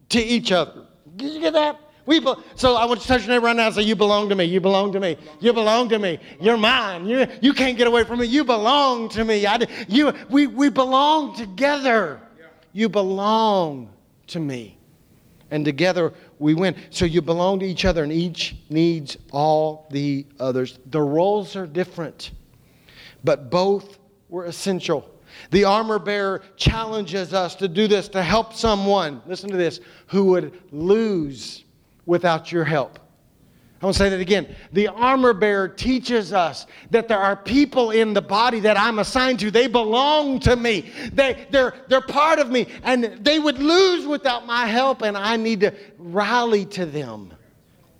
to 0.10 0.20
each 0.20 0.52
other. 0.52 0.88
Did 1.16 1.32
you 1.36 1.40
get 1.40 1.54
that? 1.54 1.80
We 2.08 2.20
be- 2.20 2.34
so 2.56 2.74
I 2.74 2.86
want 2.86 3.02
you 3.02 3.04
to 3.04 3.08
touch 3.08 3.22
your 3.22 3.36
neighbor 3.36 3.46
right 3.46 3.56
now 3.56 3.68
and 3.68 3.76
say, 3.76 3.84
You 3.84 3.96
belong 3.96 4.30
to 4.30 4.36
me. 4.36 4.46
You 4.46 4.60
belong 4.60 4.94
to 4.94 5.00
me. 5.00 5.16
You 5.40 5.54
belong 5.54 5.90
to 5.90 6.00
me. 6.00 6.18
You're 6.42 6.58
mine. 6.58 7.06
You, 7.06 7.28
you 7.40 7.54
can't 7.54 7.78
get 7.78 7.86
away 7.86 8.04
from 8.04 8.18
me. 8.18 8.26
You 8.26 8.44
belong 8.44 9.10
to 9.10 9.24
me. 9.24 9.46
I, 9.46 9.60
you, 9.88 10.12
we, 10.28 10.48
we 10.48 10.70
belong 10.70 11.36
together. 11.36 12.20
You 12.72 12.90
belong 12.90 13.94
to 14.26 14.40
me. 14.40 14.76
And 15.52 15.64
together 15.64 16.14
we 16.40 16.56
win. 16.56 16.76
So 16.90 17.06
you 17.06 17.22
belong 17.22 17.60
to 17.60 17.68
each 17.68 17.86
other, 17.86 18.02
and 18.02 18.12
each 18.12 18.56
needs 18.72 19.18
all 19.32 19.88
the 19.92 20.26
others. 20.40 20.80
The 20.88 21.00
roles 21.00 21.56
are 21.56 21.68
different, 21.68 22.32
but 23.24 23.50
both 23.50 24.00
were 24.30 24.46
essential. 24.46 25.10
The 25.52 25.64
armor 25.64 26.00
bearer 26.00 26.44
challenges 26.56 27.34
us 27.34 27.56
to 27.56 27.68
do 27.68 27.88
this, 27.88 28.08
to 28.10 28.22
help 28.22 28.54
someone, 28.54 29.22
listen 29.26 29.50
to 29.50 29.58
this, 29.58 29.80
who 30.08 30.26
would 30.26 30.60
lose 30.72 31.64
without 32.06 32.52
your 32.52 32.64
help. 32.64 33.00
I 33.82 33.86
want 33.86 33.98
to 33.98 34.04
say 34.04 34.10
that 34.10 34.22
again. 34.22 34.56
The 34.72 34.88
armor 34.88 35.34
bearer 35.34 35.68
teaches 35.68 36.32
us 36.32 36.68
that 36.92 37.10
there 37.10 37.20
are 37.20 37.36
people 37.36 37.92
in 37.92 38.14
the 38.14 38.22
body 38.22 38.62
that 38.62 38.78
I'm 38.80 39.00
assigned 39.00 39.42
to. 39.42 39.52
They 39.52 39.68
belong 39.68 40.40
to 40.42 40.56
me. 40.56 40.90
They, 41.12 41.46
they're, 41.50 41.74
they're 41.90 42.00
part 42.00 42.40
of 42.40 42.50
me. 42.50 42.68
And 42.84 43.04
they 43.04 43.40
would 43.40 43.60
lose 43.60 44.08
without 44.08 44.46
my 44.46 44.68
help, 44.68 45.02
and 45.02 45.18
I 45.18 45.36
need 45.36 45.60
to 45.62 45.74
rally 45.98 46.64
to 46.68 46.86
them 46.86 47.34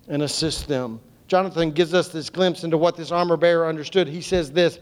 and 0.08 0.22
assist 0.22 0.68
them. 0.68 1.00
Jonathan 1.28 1.70
gives 1.70 1.92
us 1.92 2.08
this 2.08 2.30
glimpse 2.30 2.64
into 2.64 2.78
what 2.78 2.96
this 2.96 3.10
armor 3.10 3.36
bearer 3.36 3.66
understood. 3.66 4.08
He 4.08 4.22
says 4.22 4.50
this 4.52 4.78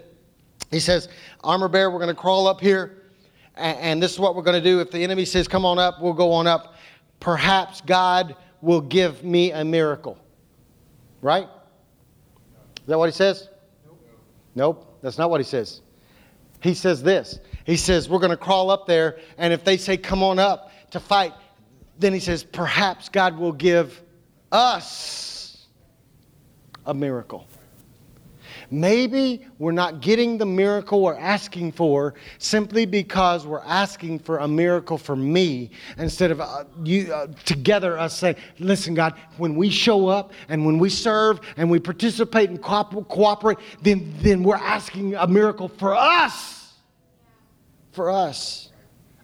He 0.71 0.81
says, 0.81 1.09
Armor 1.42 1.69
bearer, 1.69 1.90
we're 1.90 1.99
going 1.99 2.14
to 2.14 2.21
crawl 2.21 2.47
up 2.47 2.61
here, 2.61 3.02
and, 3.57 3.78
and 3.78 4.02
this 4.02 4.12
is 4.12 4.19
what 4.19 4.35
we're 4.35 4.42
going 4.42 4.62
to 4.62 4.69
do. 4.69 4.81
If 4.81 4.90
the 4.90 5.02
enemy 5.02 5.25
says, 5.25 5.49
Come 5.49 5.64
on 5.64 5.78
up, 5.78 6.00
we'll 6.00 6.12
go 6.12 6.33
on 6.33 6.47
up. 6.47 6.75
Perhaps 7.21 7.83
God 7.83 8.37
will 8.61 8.81
give 8.81 9.23
me 9.23 9.52
a 9.52 9.64
miracle. 9.64 10.19
Right? 11.21 11.49
Is 12.81 12.87
that 12.87 12.99
what 12.99 13.07
he 13.07 13.12
says? 13.12 13.49
Nope. 13.87 14.00
nope, 14.54 14.99
that's 15.02 15.19
not 15.19 15.31
what 15.31 15.40
he 15.40 15.45
says. 15.45 15.83
He 16.61 16.75
says 16.75 17.02
this. 17.02 17.40
He 17.64 17.76
says, 17.76 18.09
We're 18.09 18.19
going 18.19 18.31
to 18.31 18.37
crawl 18.37 18.71
up 18.71 18.87
there, 18.87 19.19
and 19.38 19.52
if 19.52 19.64
they 19.64 19.76
say, 19.76 19.97
Come 19.97 20.23
on 20.23 20.38
up 20.38 20.71
to 20.90 21.00
fight, 21.00 21.33
then 21.99 22.12
he 22.12 22.21
says, 22.21 22.45
Perhaps 22.45 23.09
God 23.09 23.38
will 23.38 23.52
give 23.52 24.02
us 24.50 25.66
a 26.87 26.95
miracle. 26.95 27.47
Maybe 28.72 29.44
we're 29.58 29.70
not 29.72 30.00
getting 30.00 30.38
the 30.38 30.46
miracle 30.46 31.02
we're 31.02 31.14
asking 31.14 31.72
for 31.72 32.14
simply 32.38 32.86
because 32.86 33.46
we're 33.46 33.60
asking 33.60 34.20
for 34.20 34.38
a 34.38 34.48
miracle 34.48 34.96
for 34.96 35.14
me 35.14 35.70
instead 35.98 36.30
of 36.30 36.40
uh, 36.40 36.64
you, 36.82 37.12
uh, 37.12 37.26
together 37.44 37.98
us 37.98 38.16
saying, 38.16 38.36
listen, 38.58 38.94
God, 38.94 39.12
when 39.36 39.56
we 39.56 39.68
show 39.68 40.08
up 40.08 40.32
and 40.48 40.64
when 40.64 40.78
we 40.78 40.88
serve 40.88 41.40
and 41.58 41.70
we 41.70 41.78
participate 41.78 42.48
and 42.48 42.62
co- 42.62 43.04
cooperate, 43.10 43.58
then, 43.82 44.10
then 44.20 44.42
we're 44.42 44.56
asking 44.56 45.16
a 45.16 45.26
miracle 45.26 45.68
for 45.68 45.94
us. 45.94 46.72
For 47.92 48.10
us. 48.10 48.71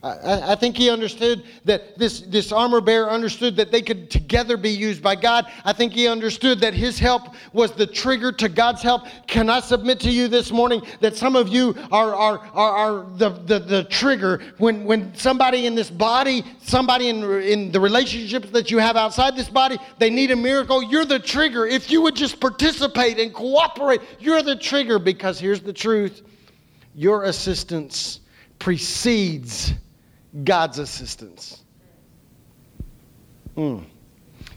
I, 0.00 0.52
I, 0.52 0.54
think 0.54 0.76
he 0.76 0.90
understood 0.90 1.42
that 1.64 1.98
this, 1.98 2.20
this 2.20 2.52
armor 2.52 2.80
bearer 2.80 3.10
understood 3.10 3.56
that 3.56 3.72
they 3.72 3.82
could 3.82 4.10
together 4.10 4.56
be 4.56 4.70
used 4.70 5.02
by 5.02 5.16
God. 5.16 5.46
I 5.64 5.72
think 5.72 5.92
he 5.92 6.06
understood 6.06 6.60
that 6.60 6.72
his 6.72 7.00
help 7.00 7.34
was 7.52 7.72
the 7.72 7.86
trigger 7.86 8.30
to 8.32 8.48
God's 8.48 8.80
help. 8.80 9.06
Can 9.26 9.50
I 9.50 9.58
submit 9.58 9.98
to 10.00 10.10
you 10.10 10.28
this 10.28 10.52
morning 10.52 10.82
that 11.00 11.16
some 11.16 11.34
of 11.34 11.48
you 11.48 11.74
are, 11.90 12.14
are, 12.14 12.38
are, 12.54 12.76
are 12.76 13.06
the, 13.16 13.30
the, 13.30 13.58
the 13.58 13.84
trigger 13.84 14.40
when, 14.58 14.84
when 14.84 15.12
somebody 15.16 15.66
in 15.66 15.74
this 15.74 15.90
body, 15.90 16.44
somebody 16.62 17.08
in, 17.08 17.24
in 17.42 17.72
the 17.72 17.80
relationships 17.80 18.50
that 18.50 18.70
you 18.70 18.78
have 18.78 18.96
outside 18.96 19.34
this 19.34 19.48
body, 19.48 19.78
they 19.98 20.10
need 20.10 20.30
a 20.30 20.36
miracle? 20.36 20.80
You're 20.80 21.06
the 21.06 21.18
trigger. 21.18 21.66
If 21.66 21.90
you 21.90 22.02
would 22.02 22.14
just 22.14 22.38
participate 22.38 23.18
and 23.18 23.34
cooperate, 23.34 24.00
you're 24.20 24.42
the 24.42 24.56
trigger 24.56 25.00
because 25.00 25.40
here's 25.40 25.60
the 25.60 25.72
truth 25.72 26.22
your 26.94 27.24
assistance 27.24 28.20
precedes 28.60 29.74
God's 30.44 30.78
assistance. 30.78 31.62
Mm. 33.56 33.84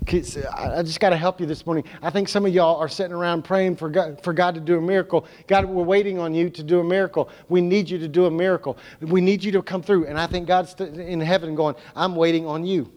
I 0.08 0.82
just 0.84 1.00
got 1.00 1.12
to 1.12 1.18
help 1.18 1.40
you 1.40 1.46
this 1.46 1.66
morning. 1.66 1.84
I 2.02 2.10
think 2.10 2.28
some 2.28 2.46
of 2.46 2.54
y'all 2.54 2.78
are 2.78 2.90
sitting 2.90 3.14
around 3.14 3.44
praying 3.44 3.76
for 3.76 3.90
God, 3.90 4.22
for 4.24 4.34
God 4.34 4.56
to 4.56 4.62
do 4.62 4.78
a 4.78 4.82
miracle. 4.82 5.28
God, 5.48 5.66
we're 5.66 5.84
waiting 5.84 6.18
on 6.20 6.34
you 6.34 6.50
to 6.50 6.64
do 6.64 6.80
a 6.80 6.84
miracle. 6.84 7.30
We 7.50 7.62
need 7.62 7.90
you 7.90 7.98
to 8.00 8.08
do 8.08 8.26
a 8.26 8.32
miracle. 8.32 8.78
We 9.00 9.22
need 9.22 9.44
you 9.44 9.52
to 9.54 9.62
come 9.62 9.82
through. 9.82 10.08
And 10.08 10.20
I 10.20 10.28
think 10.28 10.48
God's 10.48 10.74
in 10.80 11.22
heaven 11.22 11.56
going, 11.56 11.76
I'm 11.96 12.16
waiting 12.16 12.48
on 12.48 12.66
you. 12.66 12.92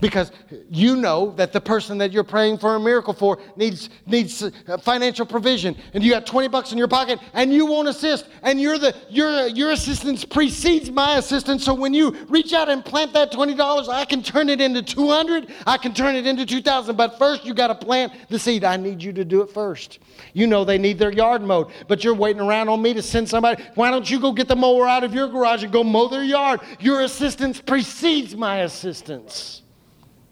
Because 0.00 0.32
you 0.70 0.96
know 0.96 1.32
that 1.36 1.52
the 1.52 1.60
person 1.60 1.98
that 1.98 2.12
you're 2.12 2.24
praying 2.24 2.58
for 2.58 2.76
a 2.76 2.80
miracle 2.80 3.12
for 3.12 3.38
needs, 3.56 3.90
needs 4.06 4.42
uh, 4.42 4.78
financial 4.78 5.26
provision. 5.26 5.76
And 5.92 6.02
you 6.02 6.10
got 6.10 6.26
20 6.26 6.48
bucks 6.48 6.72
in 6.72 6.78
your 6.78 6.88
pocket 6.88 7.18
and 7.32 7.52
you 7.52 7.66
won't 7.66 7.88
assist. 7.88 8.26
And 8.42 8.60
you're 8.60 8.78
the, 8.78 8.94
your, 9.08 9.46
your 9.48 9.72
assistance 9.72 10.24
precedes 10.24 10.90
my 10.90 11.16
assistance. 11.16 11.64
So 11.64 11.74
when 11.74 11.94
you 11.94 12.12
reach 12.28 12.52
out 12.52 12.68
and 12.68 12.84
plant 12.84 13.12
that 13.14 13.32
$20, 13.32 13.88
I 13.88 14.04
can 14.04 14.22
turn 14.22 14.48
it 14.48 14.60
into 14.60 14.82
200. 14.82 15.52
I 15.66 15.76
can 15.76 15.94
turn 15.94 16.16
it 16.16 16.26
into 16.26 16.46
2,000. 16.46 16.96
But 16.96 17.18
first 17.18 17.44
you 17.44 17.54
got 17.54 17.68
to 17.68 17.74
plant 17.74 18.12
the 18.28 18.38
seed. 18.38 18.64
I 18.64 18.76
need 18.76 19.02
you 19.02 19.12
to 19.12 19.24
do 19.24 19.42
it 19.42 19.50
first. 19.50 19.98
You 20.32 20.46
know 20.46 20.64
they 20.64 20.78
need 20.78 20.98
their 20.98 21.12
yard 21.12 21.42
mowed, 21.42 21.70
but 21.88 22.04
you're 22.04 22.14
waiting 22.14 22.40
around 22.40 22.68
on 22.68 22.80
me 22.82 22.94
to 22.94 23.02
send 23.02 23.28
somebody. 23.28 23.62
Why 23.74 23.90
don't 23.90 24.08
you 24.08 24.20
go 24.20 24.32
get 24.32 24.48
the 24.48 24.56
mower 24.56 24.86
out 24.86 25.04
of 25.04 25.14
your 25.14 25.28
garage 25.28 25.62
and 25.62 25.72
go 25.72 25.84
mow 25.84 26.08
their 26.08 26.24
yard? 26.24 26.60
Your 26.80 27.02
assistance 27.02 27.60
precedes 27.60 28.36
my 28.36 28.58
assistance. 28.58 29.63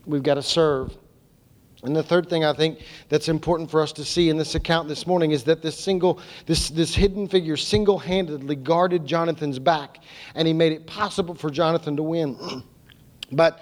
We've 0.07 0.23
got 0.23 0.35
to 0.35 0.43
serve. 0.43 0.97
And 1.85 1.97
the 1.97 2.03
third 2.03 2.29
thing 2.31 2.45
I 2.45 2.53
think 2.53 2.85
that's 3.09 3.29
important 3.29 3.69
for 3.69 3.83
us 3.83 3.93
to 3.95 4.05
see 4.05 4.29
in 4.29 4.37
this 4.37 4.55
account 4.55 4.89
this 4.89 5.05
morning 5.05 5.33
is 5.33 5.43
that 5.45 5.63
this 5.63 5.77
single, 5.77 6.21
this, 6.47 6.71
this 6.71 6.95
hidden 6.95 7.27
figure 7.27 7.57
single-handedly 7.57 8.57
guarded 8.57 9.05
Jonathan's 9.05 9.59
back, 9.59 9.99
and 10.37 10.47
he 10.47 10.55
made 10.55 10.73
it 10.73 10.87
possible 10.87 11.35
for 11.35 11.51
Jonathan 11.51 11.97
to 11.97 12.03
win. 12.05 12.63
but 13.33 13.61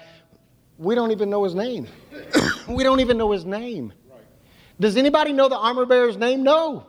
we 0.77 0.93
don't 0.93 1.11
even 1.11 1.31
know 1.31 1.43
his 1.43 1.55
name. 1.55 1.87
we 2.67 2.83
don't 2.83 2.99
even 2.99 3.17
know 3.17 3.31
his 3.31 3.43
name. 3.43 3.91
Right. 4.09 4.21
Does 4.79 4.97
anybody 4.97 5.33
know 5.33 5.49
the 5.49 5.57
armor 5.57 5.85
bearer's 5.87 6.17
name? 6.17 6.43
No. 6.43 6.85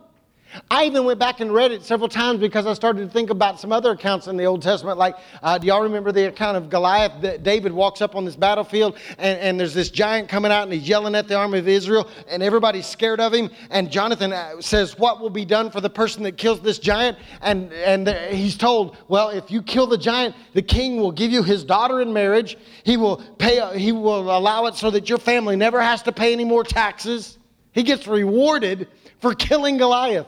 I 0.71 0.85
even 0.85 1.05
went 1.05 1.19
back 1.19 1.41
and 1.41 1.53
read 1.53 1.73
it 1.73 1.83
several 1.83 2.09
times 2.09 2.41
because 2.41 2.67
I 2.67 2.75
started 2.75 3.07
to 3.07 3.13
think 3.13 3.31
about 3.31 3.59
some 3.59 3.73
other 3.73 3.93
accounts 3.93 4.27
in 4.27 4.37
the 4.37 4.45
Old 4.45 4.63
Testament. 4.63 4.99
Like, 4.99 5.17
uh, 5.43 5.59
do 5.59 5.67
y'all 5.67 5.83
remember 5.83 6.13
the 6.13 6.29
account 6.29 6.57
of 6.57 6.69
Goliath? 6.69 7.21
That 7.23 7.43
David 7.43 7.73
walks 7.73 8.03
up 8.03 8.15
on 8.15 8.25
this 8.25 8.37
battlefield 8.37 8.97
and, 9.19 9.39
and 9.39 9.61
there's 9.61 9.75
this 9.75 9.91
giant 9.91 10.29
coming 10.29 10.53
out 10.53 10.65
and 10.65 10.73
he's 10.73 10.89
yelling 10.89 11.15
at 11.15 11.29
the 11.29 11.37
army 11.37 11.59
of 11.59 11.69
Israel 11.69 12.09
and 12.29 12.43
everybody's 12.43 12.87
scared 12.87 13.21
of 13.21 13.33
him. 13.33 13.51
And 13.71 13.91
Jonathan 13.91 14.33
uh, 14.33 14.61
says, 14.61 14.99
What 14.99 15.21
will 15.21 15.31
be 15.31 15.45
done 15.45 15.71
for 15.71 15.81
the 15.81 15.91
person 15.91 16.23
that 16.25 16.37
kills 16.37 16.61
this 16.61 16.79
giant? 16.79 17.19
And, 17.41 17.73
and 17.73 18.09
he's 18.35 18.57
told, 18.57 18.97
Well, 19.09 19.31
if 19.31 19.51
you 19.51 19.63
kill 19.63 19.87
the 19.87 19.99
giant, 19.99 20.35
the 20.53 20.63
king 20.63 20.99
will 20.99 21.13
give 21.13 21.31
you 21.31 21.43
his 21.43 21.65
daughter 21.65 22.01
in 22.01 22.13
marriage. 22.13 22.57
He 22.85 22.97
will, 22.97 23.23
pay, 23.39 23.79
he 23.79 23.93
will 23.93 24.37
allow 24.37 24.67
it 24.67 24.75
so 24.75 24.91
that 24.91 25.09
your 25.09 25.19
family 25.19 25.57
never 25.57 25.81
has 25.81 26.03
to 26.03 26.13
pay 26.13 26.33
any 26.33 26.45
more 26.45 26.65
taxes. 26.65 27.39
He 27.73 27.83
gets 27.83 28.07
rewarded 28.07 28.89
for 29.21 29.35
killing 29.35 29.79
Goliath. 29.79 30.27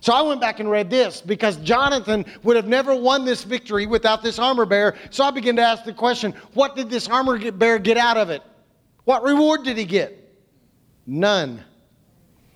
So 0.00 0.12
I 0.12 0.22
went 0.22 0.40
back 0.40 0.60
and 0.60 0.70
read 0.70 0.90
this 0.90 1.20
because 1.20 1.56
Jonathan 1.58 2.24
would 2.42 2.56
have 2.56 2.66
never 2.66 2.94
won 2.94 3.24
this 3.24 3.44
victory 3.44 3.86
without 3.86 4.22
this 4.22 4.38
armor 4.38 4.66
bearer. 4.66 4.96
So 5.10 5.24
I 5.24 5.30
began 5.30 5.56
to 5.56 5.62
ask 5.62 5.84
the 5.84 5.92
question 5.92 6.32
what 6.54 6.76
did 6.76 6.90
this 6.90 7.08
armor 7.08 7.50
bearer 7.52 7.78
get 7.78 7.96
out 7.96 8.16
of 8.16 8.30
it? 8.30 8.42
What 9.04 9.22
reward 9.22 9.64
did 9.64 9.76
he 9.76 9.84
get? 9.84 10.18
None. 11.06 11.64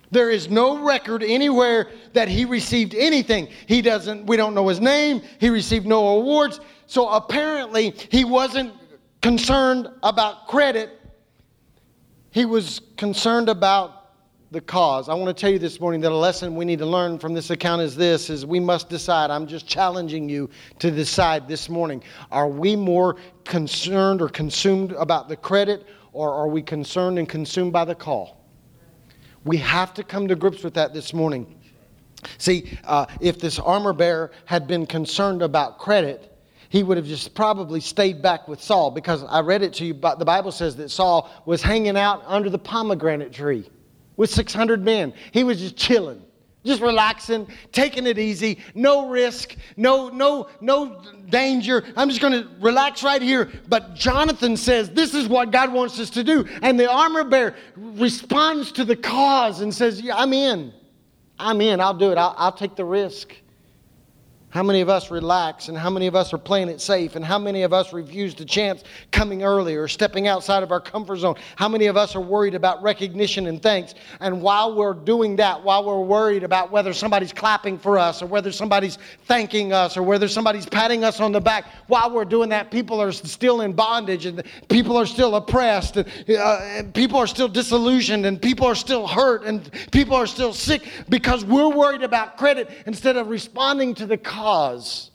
There 0.09 0.29
is 0.29 0.49
no 0.49 0.85
record 0.85 1.21
anywhere 1.21 1.89
that 2.13 2.29
he 2.29 2.45
received 2.45 2.95
anything. 2.95 3.49
He 3.65 3.81
doesn't, 3.81 4.25
we 4.25 4.37
don't 4.37 4.53
know 4.53 4.67
his 4.69 4.79
name. 4.79 5.21
He 5.39 5.49
received 5.49 5.85
no 5.85 6.07
awards. 6.07 6.61
So 6.85 7.09
apparently 7.09 7.93
he 8.09 8.23
wasn't 8.23 8.73
concerned 9.21 9.89
about 10.03 10.47
credit. 10.47 11.01
He 12.31 12.45
was 12.45 12.81
concerned 12.95 13.49
about 13.49 13.96
the 14.51 14.61
cause. 14.61 15.09
I 15.09 15.13
want 15.13 15.35
to 15.35 15.39
tell 15.39 15.51
you 15.51 15.59
this 15.59 15.81
morning 15.81 15.99
that 16.01 16.11
a 16.11 16.15
lesson 16.15 16.55
we 16.55 16.63
need 16.63 16.79
to 16.79 16.85
learn 16.85 17.19
from 17.19 17.33
this 17.33 17.49
account 17.49 17.81
is 17.81 17.95
this 17.95 18.29
is 18.29 18.45
we 18.45 18.61
must 18.61 18.87
decide. 18.87 19.29
I'm 19.29 19.45
just 19.45 19.67
challenging 19.67 20.29
you 20.29 20.49
to 20.79 20.89
decide 20.89 21.49
this 21.49 21.67
morning. 21.67 22.01
Are 22.31 22.47
we 22.47 22.75
more 22.75 23.17
concerned 23.43 24.21
or 24.21 24.29
consumed 24.29 24.93
about 24.93 25.27
the 25.27 25.35
credit 25.35 25.85
or 26.13 26.33
are 26.33 26.47
we 26.47 26.61
concerned 26.61 27.19
and 27.19 27.27
consumed 27.27 27.73
by 27.73 27.83
the 27.83 27.95
call? 27.95 28.45
We 29.43 29.57
have 29.57 29.93
to 29.95 30.03
come 30.03 30.29
to 30.29 30.35
grips 30.35 30.63
with 30.63 30.73
that 30.75 30.93
this 30.93 31.13
morning. 31.13 31.59
See, 32.37 32.77
uh, 32.85 33.05
if 33.19 33.39
this 33.39 33.59
armor 33.59 33.93
bearer 33.93 34.31
had 34.45 34.65
been 34.65 34.85
concerned 34.85 35.41
about 35.41 35.77
credit, 35.77 36.33
he 36.69 36.83
would 36.83 36.97
have 36.97 37.05
just 37.05 37.35
probably 37.35 37.79
stayed 37.79 38.21
back 38.21 38.47
with 38.47 38.61
Saul 38.61 38.91
because 38.91 39.23
I 39.25 39.41
read 39.41 39.61
it 39.61 39.73
to 39.75 39.85
you, 39.85 39.93
but 39.93 40.19
the 40.19 40.25
Bible 40.25 40.51
says 40.51 40.75
that 40.77 40.89
Saul 40.89 41.29
was 41.45 41.61
hanging 41.61 41.97
out 41.97 42.23
under 42.25 42.49
the 42.49 42.59
pomegranate 42.59 43.33
tree 43.33 43.69
with 44.17 44.29
600 44.31 44.83
men. 44.83 45.13
He 45.31 45.43
was 45.43 45.59
just 45.59 45.77
chilling, 45.77 46.21
just 46.65 46.81
relaxing, 46.81 47.47
taking 47.71 48.05
it 48.05 48.17
easy, 48.17 48.59
no 48.75 49.07
risk, 49.07 49.55
no 49.77 50.09
no 50.09 50.49
no 50.59 51.01
danger. 51.29 51.85
I'm 51.95 52.09
just 52.09 52.19
going 52.19 52.33
to 52.33 52.49
relax 52.59 53.03
right 53.03 53.21
here. 53.21 53.49
But 53.69 53.95
Jonathan 53.95 54.57
says 54.57 54.89
this 54.89 55.13
is 55.13 55.27
what 55.27 55.51
God 55.51 55.71
wants 55.71 55.99
us 55.99 56.09
to 56.11 56.23
do, 56.23 56.45
and 56.61 56.79
the 56.79 56.91
armor 56.91 57.23
bearer 57.23 57.55
responds 57.75 58.71
to 58.73 58.83
the 58.83 58.95
cause 58.95 59.61
and 59.61 59.73
says, 59.73 60.01
"Yeah, 60.01 60.17
I'm 60.17 60.33
in. 60.33 60.73
I'm 61.39 61.61
in. 61.61 61.79
I'll 61.79 61.93
do 61.93 62.11
it. 62.11 62.17
I'll, 62.17 62.35
I'll 62.37 62.51
take 62.51 62.75
the 62.75 62.85
risk." 62.85 63.33
How 64.49 64.63
many 64.63 64.79
of 64.79 64.87
us 64.87 65.11
relax 65.11 65.67
and 65.67 65.77
how 65.77 65.89
many 65.89 66.07
of 66.07 66.15
us 66.15 66.33
are 66.33 66.37
playing 66.37 66.69
it 66.69 66.79
safe 66.79 67.17
and 67.17 67.25
how 67.25 67.37
many 67.37 67.63
of 67.63 67.73
us 67.73 67.91
refuse 67.91 68.33
the 68.33 68.45
chance 68.45 68.85
coming 69.11 69.43
early 69.43 69.75
or 69.75 69.89
stepping 69.89 70.29
outside 70.29 70.63
of 70.63 70.71
our 70.71 70.79
comfort 70.79 71.17
zone? 71.17 71.35
How 71.57 71.67
many 71.67 71.87
of 71.87 71.97
us 71.97 72.15
are 72.15 72.21
worried 72.21 72.55
about 72.55 72.81
recognition 72.81 73.47
and 73.47 73.61
thanks? 73.61 73.93
And 74.21 74.41
while 74.41 74.73
we're 74.73 74.93
doing 74.93 75.35
that, 75.35 75.61
while 75.61 75.83
we're 75.83 75.99
worried 75.99 76.43
about 76.43 76.71
whether 76.71 76.93
somebody's 76.93 77.33
clapping 77.33 77.77
for 77.77 77.99
us 77.99 78.21
or 78.21 78.25
whether 78.27 78.53
somebody's 78.53 78.97
thanking 79.25 79.73
us 79.73 79.97
or 79.97 80.01
whether 80.01 80.29
somebody's 80.29 80.65
patting 80.65 81.03
us 81.03 81.19
on 81.19 81.33
the 81.33 81.41
back, 81.41 81.65
while 81.87 82.09
we're 82.09 82.23
doing 82.23 82.47
that, 82.47 82.71
people 82.71 83.01
are 83.01 83.11
still 83.11 83.61
in 83.61 83.73
bondage 83.73 84.25
and 84.25 84.41
people 84.69 84.95
are 84.95 85.05
still 85.05 85.35
oppressed 85.35 85.97
and, 85.97 86.07
uh, 86.29 86.59
and 86.61 86.93
people 86.93 87.19
are 87.19 87.27
still 87.27 87.49
disillusioned 87.49 88.25
and 88.25 88.41
people 88.41 88.65
are 88.65 88.75
still 88.75 89.07
hurt 89.07 89.43
and 89.43 89.69
people 89.91 90.15
are 90.15 90.25
still 90.25 90.53
sick 90.53 90.87
because 91.09 91.43
we're 91.43 91.67
worried 91.67 92.01
about 92.01 92.37
credit 92.37 92.69
instead 92.85 93.17
of 93.17 93.27
responding 93.27 93.93
to 93.93 94.05
the 94.05 94.17
cause. 94.37 95.11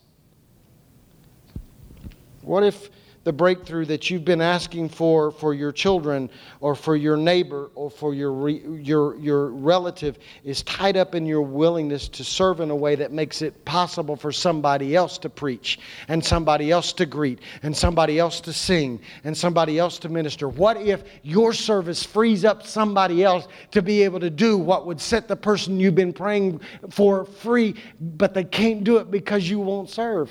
What 2.43 2.65
if 2.65 2.91
the 3.25 3.33
breakthrough 3.33 3.85
that 3.85 4.11
you've 4.11 4.25
been 4.25 4.41
asking 4.41 4.89
for 4.89 5.31
for 5.31 5.55
your 5.55 5.71
children 5.71 6.29
or 6.61 6.75
for 6.75 6.97
your 6.97 7.17
neighbor 7.17 7.71
or 7.75 7.91
for 7.91 8.15
your, 8.15 8.33
re, 8.33 8.63
your, 8.81 9.17
your 9.17 9.49
relative 9.49 10.19
is 10.45 10.63
tied 10.65 10.97
up 10.97 11.15
in 11.15 11.25
your 11.25 11.43
willingness 11.43 12.09
to 12.09 12.25
serve 12.25 12.61
in 12.61 12.71
a 12.71 12.77
way 12.77 12.95
that 12.97 13.13
makes 13.13 13.43
it 13.43 13.65
possible 13.65 14.17
for 14.17 14.33
somebody 14.33 14.97
else 14.97 15.19
to 15.19 15.29
preach 15.29 15.79
and 16.09 16.25
somebody 16.25 16.71
else 16.71 16.93
to 16.93 17.07
greet 17.07 17.41
and 17.63 17.77
somebody 17.77 18.19
else 18.19 18.41
to 18.41 18.53
sing 18.53 19.01
and 19.25 19.37
somebody 19.37 19.79
else 19.79 19.99
to 19.99 20.09
minister? 20.09 20.49
What 20.49 20.77
if 20.77 21.05
your 21.23 21.53
service 21.53 22.05
frees 22.05 22.45
up 22.45 22.67
somebody 22.67 23.23
else 23.23 23.47
to 23.71 23.83
be 23.83 24.03
able 24.03 24.21
to 24.21 24.31
do 24.31 24.59
what 24.59 24.87
would 24.87 25.01
set 25.01 25.29
the 25.29 25.37
person 25.37 25.79
you've 25.79 25.95
been 25.95 26.13
praying 26.13 26.61
for 26.91 27.25
free, 27.25 27.77
but 28.01 28.35
they 28.35 28.45
can't 28.45 28.83
do 28.83 28.97
it 28.97 29.11
because 29.11 29.49
you 29.49 29.61
won't 29.61 29.91
serve? 29.91 30.31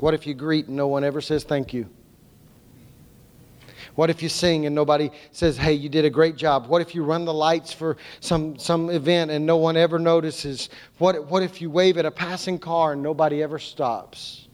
What 0.00 0.14
if 0.14 0.26
you 0.26 0.34
greet 0.34 0.66
and 0.66 0.76
no 0.76 0.88
one 0.88 1.04
ever 1.04 1.20
says 1.20 1.44
thank 1.44 1.72
you? 1.72 1.88
What 3.94 4.08
if 4.08 4.22
you 4.22 4.28
sing 4.28 4.66
and 4.66 4.74
nobody 4.74 5.10
says, 5.32 5.56
hey, 5.56 5.74
you 5.74 5.88
did 5.88 6.04
a 6.04 6.10
great 6.10 6.36
job? 6.36 6.68
What 6.68 6.80
if 6.80 6.94
you 6.94 7.04
run 7.04 7.24
the 7.24 7.34
lights 7.34 7.72
for 7.72 7.96
some, 8.20 8.58
some 8.58 8.88
event 8.88 9.30
and 9.30 9.44
no 9.44 9.56
one 9.58 9.76
ever 9.76 9.98
notices? 9.98 10.70
What, 10.98 11.26
what 11.26 11.42
if 11.42 11.60
you 11.60 11.70
wave 11.70 11.98
at 11.98 12.06
a 12.06 12.10
passing 12.10 12.58
car 12.58 12.92
and 12.92 13.02
nobody 13.02 13.42
ever 13.42 13.58
stops? 13.58 14.48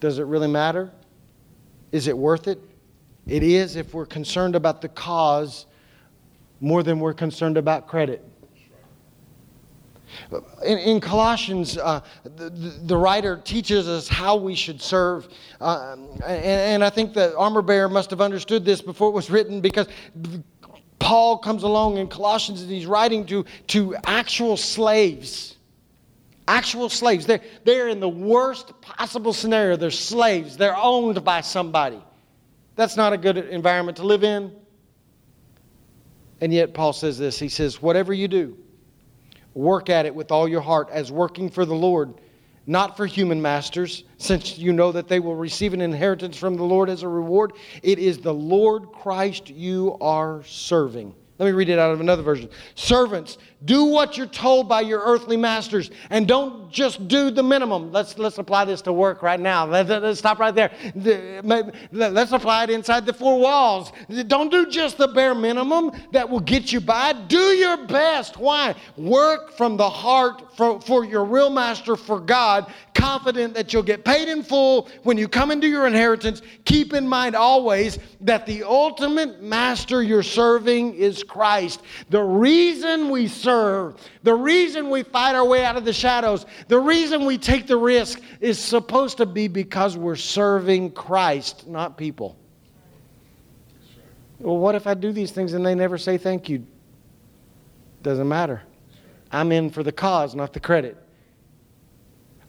Does 0.00 0.18
it 0.18 0.24
really 0.24 0.48
matter? 0.48 0.90
Is 1.90 2.06
it 2.06 2.18
worth 2.18 2.48
it? 2.48 2.60
It 3.26 3.42
is 3.42 3.76
if 3.76 3.94
we're 3.94 4.06
concerned 4.06 4.56
about 4.56 4.82
the 4.82 4.88
cause 4.88 5.66
more 6.60 6.82
than 6.82 7.00
we're 7.00 7.14
concerned 7.14 7.56
about 7.56 7.86
credit. 7.86 8.22
In, 10.64 10.78
in 10.78 11.00
Colossians, 11.00 11.78
uh, 11.78 12.00
the, 12.24 12.50
the, 12.50 12.96
writer 12.96 13.40
teaches 13.44 13.88
us 13.88 14.08
how 14.08 14.36
we 14.36 14.54
should 14.54 14.80
serve. 14.80 15.28
Uh, 15.60 15.96
and, 16.24 16.44
and 16.44 16.84
I 16.84 16.90
think 16.90 17.12
the 17.12 17.36
armor 17.36 17.62
bearer 17.62 17.88
must 17.88 18.10
have 18.10 18.20
understood 18.20 18.64
this 18.64 18.80
before 18.80 19.08
it 19.08 19.14
was 19.14 19.30
written 19.30 19.60
because 19.60 19.88
Paul 20.98 21.38
comes 21.38 21.62
along 21.62 21.98
in 21.98 22.08
Colossians 22.08 22.62
and 22.62 22.70
he's 22.70 22.86
writing 22.86 23.26
to, 23.26 23.44
to 23.68 23.96
actual 24.06 24.56
slaves. 24.56 25.56
Actual 26.48 26.88
slaves. 26.88 27.26
They're, 27.26 27.42
they're 27.64 27.88
in 27.88 28.00
the 28.00 28.08
worst 28.08 28.80
possible 28.80 29.32
scenario. 29.32 29.76
They're 29.76 29.90
slaves, 29.90 30.56
they're 30.56 30.76
owned 30.76 31.24
by 31.24 31.40
somebody. 31.40 32.00
That's 32.76 32.96
not 32.96 33.12
a 33.12 33.18
good 33.18 33.36
environment 33.38 33.96
to 33.98 34.04
live 34.04 34.22
in. 34.22 34.52
And 36.40 36.52
yet, 36.52 36.74
Paul 36.74 36.92
says 36.92 37.18
this 37.18 37.38
He 37.38 37.48
says, 37.48 37.80
Whatever 37.80 38.12
you 38.12 38.28
do, 38.28 38.56
Work 39.56 39.88
at 39.88 40.04
it 40.04 40.14
with 40.14 40.30
all 40.30 40.46
your 40.46 40.60
heart 40.60 40.90
as 40.92 41.10
working 41.10 41.48
for 41.48 41.64
the 41.64 41.74
Lord, 41.74 42.12
not 42.66 42.94
for 42.94 43.06
human 43.06 43.40
masters, 43.40 44.04
since 44.18 44.58
you 44.58 44.70
know 44.70 44.92
that 44.92 45.08
they 45.08 45.18
will 45.18 45.34
receive 45.34 45.72
an 45.72 45.80
inheritance 45.80 46.36
from 46.36 46.58
the 46.58 46.62
Lord 46.62 46.90
as 46.90 47.02
a 47.02 47.08
reward. 47.08 47.54
It 47.82 47.98
is 47.98 48.18
the 48.18 48.34
Lord 48.34 48.92
Christ 48.92 49.48
you 49.48 49.96
are 50.02 50.44
serving. 50.44 51.14
Let 51.38 51.46
me 51.46 51.52
read 51.52 51.68
it 51.68 51.78
out 51.78 51.92
of 51.92 52.00
another 52.00 52.22
version. 52.22 52.48
Servants, 52.74 53.36
do 53.64 53.84
what 53.84 54.16
you're 54.16 54.26
told 54.26 54.68
by 54.68 54.80
your 54.80 55.00
earthly 55.00 55.36
masters 55.36 55.90
and 56.08 56.26
don't 56.26 56.70
just 56.70 57.08
do 57.08 57.30
the 57.30 57.42
minimum. 57.42 57.92
Let's, 57.92 58.18
let's 58.18 58.38
apply 58.38 58.64
this 58.64 58.80
to 58.82 58.92
work 58.92 59.22
right 59.22 59.38
now. 59.38 59.66
Let's, 59.66 59.88
let's 59.88 60.18
stop 60.18 60.38
right 60.38 60.54
there. 60.54 60.70
Let's 61.92 62.32
apply 62.32 62.64
it 62.64 62.70
inside 62.70 63.04
the 63.04 63.12
four 63.12 63.38
walls. 63.38 63.92
Don't 64.28 64.50
do 64.50 64.66
just 64.70 64.96
the 64.98 65.08
bare 65.08 65.34
minimum 65.34 65.92
that 66.12 66.28
will 66.28 66.40
get 66.40 66.72
you 66.72 66.80
by. 66.80 67.12
Do 67.12 67.38
your 67.38 67.86
best. 67.86 68.38
Why? 68.38 68.74
Work 68.96 69.52
from 69.56 69.76
the 69.76 69.88
heart 69.88 70.45
for, 70.56 70.80
for 70.80 71.04
your 71.04 71.24
real 71.24 71.50
master, 71.50 71.96
for 71.96 72.18
God, 72.18 72.72
confident 72.94 73.52
that 73.54 73.72
you'll 73.72 73.82
get 73.82 74.04
paid 74.04 74.28
in 74.28 74.42
full 74.42 74.88
when 75.02 75.18
you 75.18 75.28
come 75.28 75.50
into 75.50 75.68
your 75.68 75.86
inheritance. 75.86 76.40
Keep 76.64 76.94
in 76.94 77.06
mind 77.06 77.36
always 77.36 77.98
that 78.22 78.46
the 78.46 78.62
ultimate 78.62 79.42
master 79.42 80.02
you're 80.02 80.22
serving 80.22 80.94
is 80.94 81.22
Christ. 81.22 81.82
The 82.08 82.22
reason 82.22 83.10
we 83.10 83.28
serve, 83.28 84.00
the 84.22 84.34
reason 84.34 84.88
we 84.88 85.02
fight 85.02 85.34
our 85.34 85.44
way 85.44 85.64
out 85.64 85.76
of 85.76 85.84
the 85.84 85.92
shadows, 85.92 86.46
the 86.68 86.80
reason 86.80 87.26
we 87.26 87.36
take 87.36 87.66
the 87.66 87.76
risk 87.76 88.20
is 88.40 88.58
supposed 88.58 89.18
to 89.18 89.26
be 89.26 89.48
because 89.48 89.96
we're 89.96 90.16
serving 90.16 90.92
Christ, 90.92 91.66
not 91.66 91.98
people. 91.98 92.36
Well, 94.38 94.56
what 94.56 94.74
if 94.74 94.86
I 94.86 94.94
do 94.94 95.12
these 95.12 95.32
things 95.32 95.52
and 95.52 95.64
they 95.64 95.74
never 95.74 95.98
say 95.98 96.16
thank 96.16 96.48
you? 96.48 96.66
Doesn't 98.02 98.28
matter. 98.28 98.62
I'm 99.30 99.52
in 99.52 99.70
for 99.70 99.82
the 99.82 99.92
cause, 99.92 100.34
not 100.34 100.52
the 100.52 100.60
credit. 100.60 100.96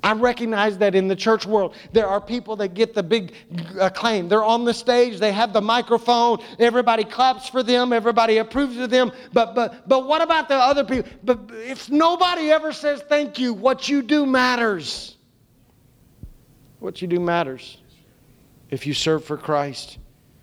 I 0.03 0.13
recognize 0.13 0.77
that 0.77 0.95
in 0.95 1.07
the 1.07 1.15
church 1.15 1.45
world, 1.45 1.75
there 1.91 2.07
are 2.07 2.21
people 2.21 2.55
that 2.57 2.69
get 2.69 2.93
the 2.93 3.03
big 3.03 3.33
uh, 3.77 3.87
acclaim. 3.87 4.29
They're 4.29 4.43
on 4.43 4.63
the 4.63 4.73
stage, 4.73 5.19
they 5.19 5.31
have 5.31 5.53
the 5.53 5.61
microphone, 5.61 6.37
everybody 6.59 7.03
claps 7.03 7.49
for 7.49 7.63
them, 7.63 7.91
everybody 7.91 8.37
approves 8.37 8.77
of 8.77 8.89
them. 8.89 9.11
But, 9.33 9.55
but, 9.55 9.89
but 9.89 10.07
what 10.07 10.21
about 10.21 10.47
the 10.47 10.55
other 10.55 10.83
people? 10.83 11.11
But 11.23 11.49
if 11.51 11.89
nobody 11.89 12.51
ever 12.51 12.71
says 12.71 13.01
thank 13.09 13.39
you, 13.39 13.53
what 13.53 13.89
you 13.89 14.01
do 14.01 14.25
matters. 14.25 15.17
What 16.79 17.01
you 17.01 17.07
do 17.07 17.19
matters 17.19 17.77
if 18.69 18.85
you 18.85 18.93
serve 18.93 19.25
for 19.25 19.35
Christ. 19.35 19.97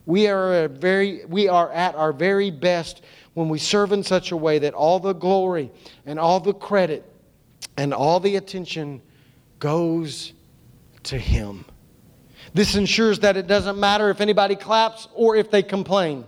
We 0.06 0.26
are, 0.26 0.68
very, 0.68 1.24
we 1.26 1.48
are 1.48 1.70
at 1.72 1.94
our 1.94 2.12
very 2.12 2.50
best 2.50 3.02
when 3.34 3.48
we 3.48 3.58
serve 3.58 3.92
in 3.92 4.02
such 4.02 4.32
a 4.32 4.36
way 4.36 4.60
that 4.60 4.74
all 4.74 4.98
the 4.98 5.12
glory 5.12 5.70
and 6.06 6.18
all 6.18 6.40
the 6.40 6.54
credit 6.54 7.04
and 7.76 7.92
all 7.92 8.20
the 8.20 8.36
attention 8.36 9.02
goes 9.58 10.32
to 11.02 11.18
him. 11.18 11.64
This 12.54 12.76
ensures 12.76 13.18
that 13.20 13.36
it 13.36 13.46
doesn't 13.46 13.78
matter 13.78 14.10
if 14.10 14.20
anybody 14.20 14.54
claps 14.54 15.08
or 15.14 15.36
if 15.36 15.50
they 15.50 15.62
complain. 15.62 16.24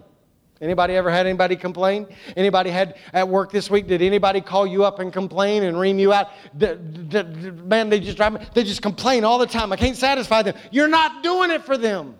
Anybody 0.60 0.94
ever 0.94 1.10
had 1.10 1.26
anybody 1.26 1.54
complain? 1.54 2.06
Anybody 2.34 2.70
had 2.70 2.96
at 3.12 3.28
work 3.28 3.52
this 3.52 3.70
week? 3.70 3.86
Did 3.86 4.00
anybody 4.00 4.40
call 4.40 4.66
you 4.66 4.84
up 4.84 4.98
and 5.00 5.12
complain 5.12 5.64
and 5.64 5.78
ream 5.78 5.98
you 5.98 6.14
out? 6.14 6.30
Man, 6.58 7.90
they 7.90 8.00
just 8.00 8.16
drive 8.16 8.32
me. 8.32 8.40
They 8.54 8.64
just 8.64 8.80
complain 8.80 9.22
all 9.22 9.38
the 9.38 9.46
time. 9.46 9.70
I 9.70 9.76
can't 9.76 9.96
satisfy 9.96 10.42
them. 10.42 10.56
You're 10.70 10.88
not 10.88 11.22
doing 11.22 11.50
it 11.50 11.62
for 11.62 11.76
them. 11.76 12.16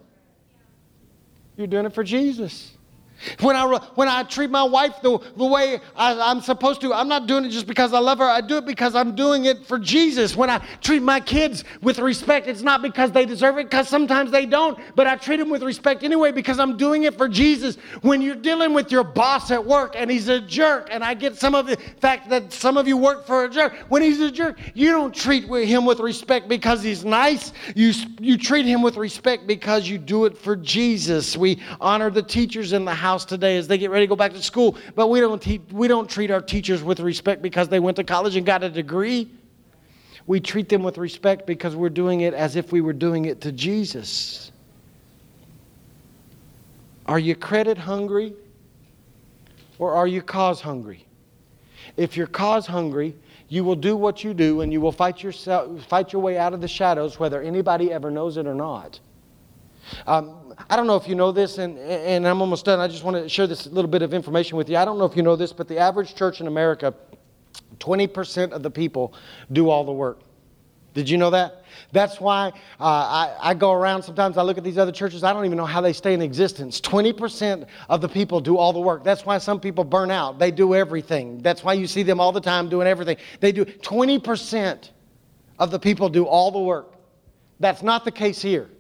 You're 1.56 1.66
doing 1.66 1.86
it 1.86 1.94
for 1.94 2.04
Jesus. 2.04 2.75
When 3.40 3.56
I, 3.56 3.64
when 3.94 4.08
I 4.08 4.22
treat 4.22 4.50
my 4.50 4.62
wife 4.62 5.00
the, 5.02 5.18
the 5.36 5.44
way 5.44 5.80
I, 5.94 6.30
am 6.30 6.40
supposed 6.40 6.80
to, 6.82 6.92
I'm 6.92 7.08
not 7.08 7.26
doing 7.26 7.44
it 7.44 7.50
just 7.50 7.66
because 7.66 7.92
I 7.92 7.98
love 7.98 8.18
her. 8.18 8.24
I 8.24 8.40
do 8.40 8.58
it 8.58 8.66
because 8.66 8.94
I'm 8.94 9.14
doing 9.14 9.46
it 9.46 9.66
for 9.66 9.78
Jesus. 9.78 10.36
When 10.36 10.50
I 10.50 10.58
treat 10.82 11.02
my 11.02 11.20
kids 11.20 11.64
with 11.82 11.98
respect, 11.98 12.46
it's 12.46 12.62
not 12.62 12.82
because 12.82 13.12
they 13.12 13.24
deserve 13.24 13.58
it, 13.58 13.64
because 13.64 13.88
sometimes 13.88 14.30
they 14.30 14.46
don't, 14.46 14.78
but 14.94 15.06
I 15.06 15.16
treat 15.16 15.38
them 15.38 15.50
with 15.50 15.62
respect 15.62 16.02
anyway 16.02 16.32
because 16.32 16.58
I'm 16.58 16.76
doing 16.76 17.04
it 17.04 17.16
for 17.16 17.28
Jesus. 17.28 17.76
When 18.02 18.20
you're 18.20 18.34
dealing 18.34 18.74
with 18.74 18.92
your 18.92 19.04
boss 19.04 19.50
at 19.50 19.64
work 19.64 19.94
and 19.96 20.10
he's 20.10 20.28
a 20.28 20.40
jerk, 20.40 20.88
and 20.90 21.02
I 21.02 21.14
get 21.14 21.36
some 21.36 21.54
of 21.54 21.66
the 21.66 21.76
fact 22.00 22.28
that 22.30 22.52
some 22.52 22.76
of 22.76 22.86
you 22.86 22.96
work 22.96 23.26
for 23.26 23.44
a 23.44 23.50
jerk, 23.50 23.74
when 23.88 24.02
he's 24.02 24.20
a 24.20 24.30
jerk, 24.30 24.58
you 24.74 24.90
don't 24.90 25.14
treat 25.14 25.44
him 25.44 25.84
with 25.84 26.00
respect 26.00 26.48
because 26.48 26.82
he's 26.82 27.04
nice. 27.04 27.52
You, 27.74 27.92
you 28.20 28.36
treat 28.36 28.66
him 28.66 28.82
with 28.82 28.96
respect 28.96 29.46
because 29.46 29.88
you 29.88 29.98
do 29.98 30.26
it 30.26 30.36
for 30.36 30.54
Jesus. 30.54 31.36
We 31.36 31.60
honor 31.80 32.10
the 32.10 32.22
teachers 32.22 32.72
in 32.72 32.84
the 32.84 32.94
house 32.94 33.05
house 33.06 33.24
today 33.24 33.56
as 33.56 33.68
they 33.68 33.78
get 33.78 33.90
ready 33.90 34.06
to 34.06 34.08
go 34.08 34.16
back 34.16 34.32
to 34.32 34.42
school. 34.42 34.76
But 34.94 35.08
we 35.08 35.20
don't, 35.20 35.40
te- 35.40 35.62
we 35.70 35.88
don't 35.88 36.10
treat 36.10 36.30
our 36.30 36.40
teachers 36.40 36.82
with 36.82 37.00
respect 37.00 37.40
because 37.40 37.68
they 37.68 37.80
went 37.80 37.96
to 37.96 38.04
college 38.04 38.36
and 38.36 38.44
got 38.44 38.62
a 38.62 38.68
degree. 38.68 39.30
We 40.26 40.40
treat 40.40 40.68
them 40.68 40.82
with 40.82 40.98
respect 40.98 41.46
because 41.46 41.76
we're 41.76 41.88
doing 41.88 42.22
it 42.22 42.34
as 42.34 42.56
if 42.56 42.72
we 42.72 42.80
were 42.80 42.92
doing 42.92 43.26
it 43.26 43.40
to 43.42 43.52
Jesus. 43.52 44.50
Are 47.06 47.18
you 47.18 47.36
credit 47.36 47.78
hungry? 47.78 48.34
Or 49.78 49.94
are 49.94 50.06
you 50.06 50.22
cause 50.22 50.60
hungry? 50.60 51.06
If 51.96 52.16
you're 52.16 52.26
cause 52.26 52.66
hungry, 52.66 53.14
you 53.48 53.62
will 53.62 53.76
do 53.76 53.96
what 53.96 54.24
you 54.24 54.34
do 54.34 54.62
and 54.62 54.72
you 54.72 54.80
will 54.80 54.92
fight, 54.92 55.22
yourself, 55.22 55.84
fight 55.86 56.12
your 56.12 56.22
way 56.22 56.36
out 56.38 56.52
of 56.54 56.60
the 56.60 56.68
shadows, 56.68 57.18
whether 57.18 57.42
anybody 57.42 57.92
ever 57.92 58.10
knows 58.10 58.36
it 58.36 58.46
or 58.46 58.54
not. 58.54 58.98
Um, 60.06 60.45
I 60.70 60.76
don't 60.76 60.86
know 60.86 60.96
if 60.96 61.06
you 61.06 61.14
know 61.14 61.32
this, 61.32 61.58
and, 61.58 61.78
and 61.78 62.26
I'm 62.26 62.40
almost 62.40 62.64
done. 62.64 62.80
I 62.80 62.88
just 62.88 63.04
want 63.04 63.16
to 63.16 63.28
share 63.28 63.46
this 63.46 63.66
little 63.66 63.90
bit 63.90 64.02
of 64.02 64.14
information 64.14 64.56
with 64.56 64.68
you. 64.68 64.76
I 64.76 64.84
don't 64.84 64.98
know 64.98 65.04
if 65.04 65.16
you 65.16 65.22
know 65.22 65.36
this, 65.36 65.52
but 65.52 65.68
the 65.68 65.78
average 65.78 66.14
church 66.14 66.40
in 66.40 66.46
America, 66.46 66.94
20% 67.78 68.52
of 68.52 68.62
the 68.62 68.70
people 68.70 69.14
do 69.52 69.68
all 69.68 69.84
the 69.84 69.92
work. 69.92 70.20
Did 70.94 71.10
you 71.10 71.18
know 71.18 71.28
that? 71.28 71.62
That's 71.92 72.22
why 72.22 72.48
uh, 72.80 72.84
I, 72.84 73.36
I, 73.38 73.54
go 73.54 73.72
around 73.72 74.02
sometimes, 74.02 74.38
I 74.38 74.42
look 74.42 74.56
at 74.56 74.64
these 74.64 74.78
other 74.78 74.92
churches, 74.92 75.22
I 75.22 75.34
don't 75.34 75.44
even 75.44 75.58
know 75.58 75.66
how 75.66 75.82
they 75.82 75.92
stay 75.92 76.14
in 76.14 76.22
existence. 76.22 76.80
20% 76.80 77.66
of 77.90 78.00
the 78.00 78.08
people 78.08 78.40
do 78.40 78.56
all 78.56 78.72
the 78.72 78.80
work. 78.80 79.04
That's 79.04 79.26
why 79.26 79.36
some 79.36 79.60
people 79.60 79.84
burn 79.84 80.10
out. 80.10 80.38
They 80.38 80.50
do 80.50 80.74
everything. 80.74 81.42
That's 81.42 81.62
why 81.62 81.74
you 81.74 81.86
see 81.86 82.02
them 82.02 82.18
all 82.18 82.32
the 82.32 82.40
time 82.40 82.70
doing 82.70 82.86
everything. 82.86 83.18
They 83.40 83.52
do 83.52 83.66
20% 83.66 84.90
of 85.58 85.70
the 85.70 85.78
people 85.78 86.08
do 86.08 86.24
all 86.24 86.50
the 86.50 86.60
work. 86.60 86.94
That's 87.60 87.82
not 87.82 88.06
the 88.06 88.10
case 88.10 88.40
here 88.40 88.70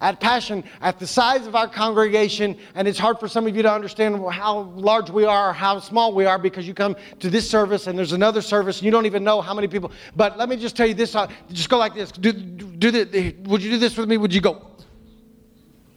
at 0.00 0.20
Passion, 0.20 0.64
at 0.80 0.98
the 0.98 1.06
size 1.06 1.46
of 1.46 1.54
our 1.54 1.68
congregation, 1.68 2.56
and 2.74 2.86
it's 2.86 2.98
hard 2.98 3.18
for 3.18 3.28
some 3.28 3.46
of 3.46 3.56
you 3.56 3.62
to 3.62 3.72
understand 3.72 4.22
how 4.30 4.60
large 4.74 5.10
we 5.10 5.24
are, 5.24 5.50
or 5.50 5.52
how 5.52 5.78
small 5.78 6.12
we 6.12 6.24
are, 6.24 6.38
because 6.38 6.66
you 6.66 6.74
come 6.74 6.96
to 7.20 7.30
this 7.30 7.48
service 7.48 7.86
and 7.86 7.98
there's 7.98 8.12
another 8.12 8.42
service, 8.42 8.78
and 8.78 8.84
you 8.84 8.90
don't 8.90 9.06
even 9.06 9.24
know 9.24 9.40
how 9.40 9.54
many 9.54 9.68
people. 9.68 9.90
But 10.14 10.38
let 10.38 10.48
me 10.48 10.56
just 10.56 10.76
tell 10.76 10.86
you 10.86 10.94
this: 10.94 11.14
uh, 11.14 11.28
just 11.50 11.68
go 11.68 11.78
like 11.78 11.94
this. 11.94 12.12
Do, 12.12 12.32
do 12.32 12.90
the, 12.90 13.34
would 13.44 13.62
you 13.62 13.70
do 13.70 13.78
this 13.78 13.96
with 13.96 14.08
me? 14.08 14.16
Would 14.16 14.34
you 14.34 14.40
go? 14.40 14.66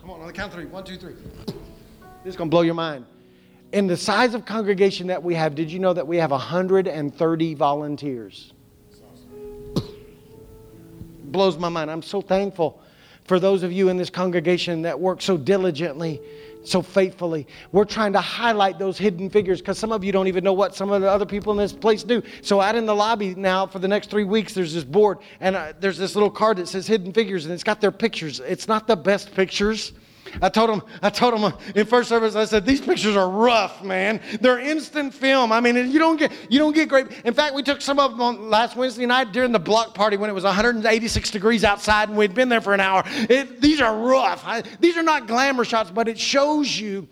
Come 0.01 0.11
on, 0.11 0.21
on 0.21 0.27
the 0.27 0.33
count 0.33 0.53
three. 0.53 0.65
One, 0.65 0.83
two, 0.83 0.97
three. 0.97 1.13
This 2.23 2.33
is 2.33 2.35
gonna 2.35 2.49
blow 2.49 2.61
your 2.61 2.75
mind. 2.75 3.05
In 3.71 3.85
the 3.85 3.97
size 3.97 4.33
of 4.33 4.45
congregation 4.45 5.07
that 5.07 5.21
we 5.21 5.35
have, 5.35 5.53
did 5.53 5.71
you 5.71 5.77
know 5.77 5.93
that 5.93 6.07
we 6.07 6.17
have 6.17 6.31
130 6.31 7.53
volunteers? 7.53 8.53
Blows 11.25 11.57
my 11.57 11.69
mind. 11.69 11.91
I'm 11.91 12.01
so 12.01 12.21
thankful 12.21 12.81
for 13.29 13.39
those 13.39 13.61
of 13.61 13.71
you 13.71 13.89
in 13.89 13.95
this 13.95 14.09
congregation 14.09 14.81
that 14.81 14.99
work 14.99 15.21
so 15.21 15.37
diligently, 15.37 16.19
so 16.63 16.81
faithfully. 16.81 17.45
We're 17.71 17.85
trying 17.85 18.11
to 18.13 18.19
highlight 18.19 18.79
those 18.79 18.97
hidden 18.97 19.29
figures 19.29 19.61
because 19.61 19.77
some 19.77 19.91
of 19.91 20.03
you 20.03 20.11
don't 20.11 20.27
even 20.27 20.43
know 20.43 20.51
what 20.51 20.75
some 20.75 20.91
of 20.91 21.03
the 21.03 21.07
other 21.07 21.27
people 21.27 21.51
in 21.51 21.59
this 21.59 21.71
place 21.71 22.01
do. 22.01 22.23
So, 22.41 22.59
out 22.59 22.75
in 22.75 22.87
the 22.87 22.95
lobby 22.95 23.35
now 23.35 23.67
for 23.67 23.77
the 23.77 23.87
next 23.87 24.09
three 24.09 24.23
weeks, 24.23 24.55
there's 24.55 24.73
this 24.73 24.83
board 24.83 25.19
and 25.41 25.55
uh, 25.55 25.73
there's 25.79 25.99
this 25.99 26.15
little 26.15 26.31
card 26.31 26.57
that 26.57 26.67
says 26.67 26.87
hidden 26.87 27.13
figures 27.13 27.45
and 27.45 27.53
it's 27.53 27.63
got 27.63 27.79
their 27.79 27.91
pictures. 27.91 28.39
It's 28.39 28.67
not 28.67 28.87
the 28.87 28.97
best 28.97 29.35
pictures. 29.35 29.93
I 30.41 30.49
told 30.49 30.69
him, 30.69 30.81
I 31.01 31.09
told 31.09 31.33
him 31.33 31.43
uh, 31.43 31.51
in 31.75 31.85
first 31.85 32.09
service, 32.09 32.35
I 32.35 32.45
said, 32.45 32.65
these 32.65 32.81
pictures 32.81 33.15
are 33.15 33.29
rough, 33.29 33.83
man. 33.83 34.21
They're 34.41 34.59
instant 34.59 35.13
film. 35.13 35.51
I 35.51 35.59
mean, 35.59 35.75
you 35.75 35.99
don't 35.99 36.17
get, 36.17 36.31
you 36.49 36.59
don't 36.59 36.73
get 36.73 36.89
great. 36.89 37.07
In 37.25 37.33
fact, 37.33 37.55
we 37.55 37.63
took 37.63 37.81
some 37.81 37.99
of 37.99 38.11
them 38.11 38.21
on 38.21 38.49
last 38.49 38.75
Wednesday 38.75 39.05
night 39.05 39.31
during 39.31 39.51
the 39.51 39.59
block 39.59 39.93
party 39.93 40.17
when 40.17 40.29
it 40.29 40.33
was 40.33 40.43
186 40.43 41.31
degrees 41.31 41.63
outside 41.63 42.09
and 42.09 42.17
we'd 42.17 42.33
been 42.33 42.49
there 42.49 42.61
for 42.61 42.73
an 42.73 42.79
hour. 42.79 43.03
It, 43.05 43.61
these 43.61 43.81
are 43.81 43.95
rough. 43.97 44.43
I, 44.45 44.63
these 44.79 44.97
are 44.97 45.03
not 45.03 45.27
glamour 45.27 45.65
shots, 45.65 45.91
but 45.91 46.07
it 46.07 46.19
shows 46.19 46.79
you 46.79 47.07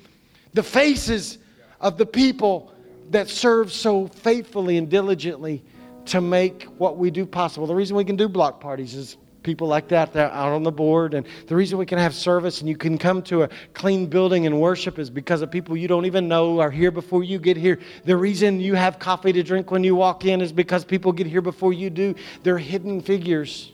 the 0.54 0.64
faces 0.64 1.38
of 1.80 1.98
the 1.98 2.06
people 2.06 2.74
that 3.10 3.30
serve 3.30 3.72
so 3.72 4.08
faithfully 4.08 4.78
and 4.78 4.90
diligently 4.90 5.64
to 6.06 6.22
make 6.22 6.64
what 6.78 6.98
we 6.98 7.12
do 7.12 7.26
possible. 7.26 7.68
The 7.68 7.76
reason 7.76 7.96
we 7.96 8.06
can 8.06 8.16
do 8.16 8.28
block 8.28 8.60
parties 8.60 8.96
is 8.96 9.18
people 9.48 9.66
like 9.70 9.88
that 9.88 10.12
that 10.12 10.34
out 10.34 10.52
on 10.52 10.62
the 10.62 10.72
board. 10.74 11.14
And 11.14 11.26
the 11.48 11.56
reason 11.56 11.78
we 11.78 11.86
can 11.86 11.98
have 11.98 12.14
service 12.14 12.60
and 12.60 12.68
you 12.68 12.76
can 12.76 12.98
come 12.98 13.22
to 13.24 13.44
a 13.44 13.50
clean 13.74 14.06
building 14.06 14.46
and 14.46 14.60
worship 14.60 15.00
is 15.00 15.10
because 15.10 15.42
of 15.42 15.50
people 15.50 15.78
you 15.78 15.88
don't 15.88 16.06
even 16.06 16.28
know 16.28 16.60
are 16.60 16.70
here 16.70 16.92
before 16.92 17.24
you 17.24 17.40
get 17.40 17.56
here. 17.56 17.80
The 18.04 18.18
reason 18.18 18.60
you 18.60 18.76
have 18.76 19.00
coffee 19.00 19.32
to 19.32 19.44
drink 19.44 19.72
when 19.72 19.86
you 19.86 19.96
walk 19.96 20.26
in 20.26 20.42
is 20.42 20.52
because 20.52 20.84
people 20.84 21.14
get 21.14 21.28
here 21.28 21.40
before 21.40 21.72
you 21.72 21.90
do. 21.90 22.14
They're 22.44 22.58
hidden 22.58 23.00
figures. 23.02 23.72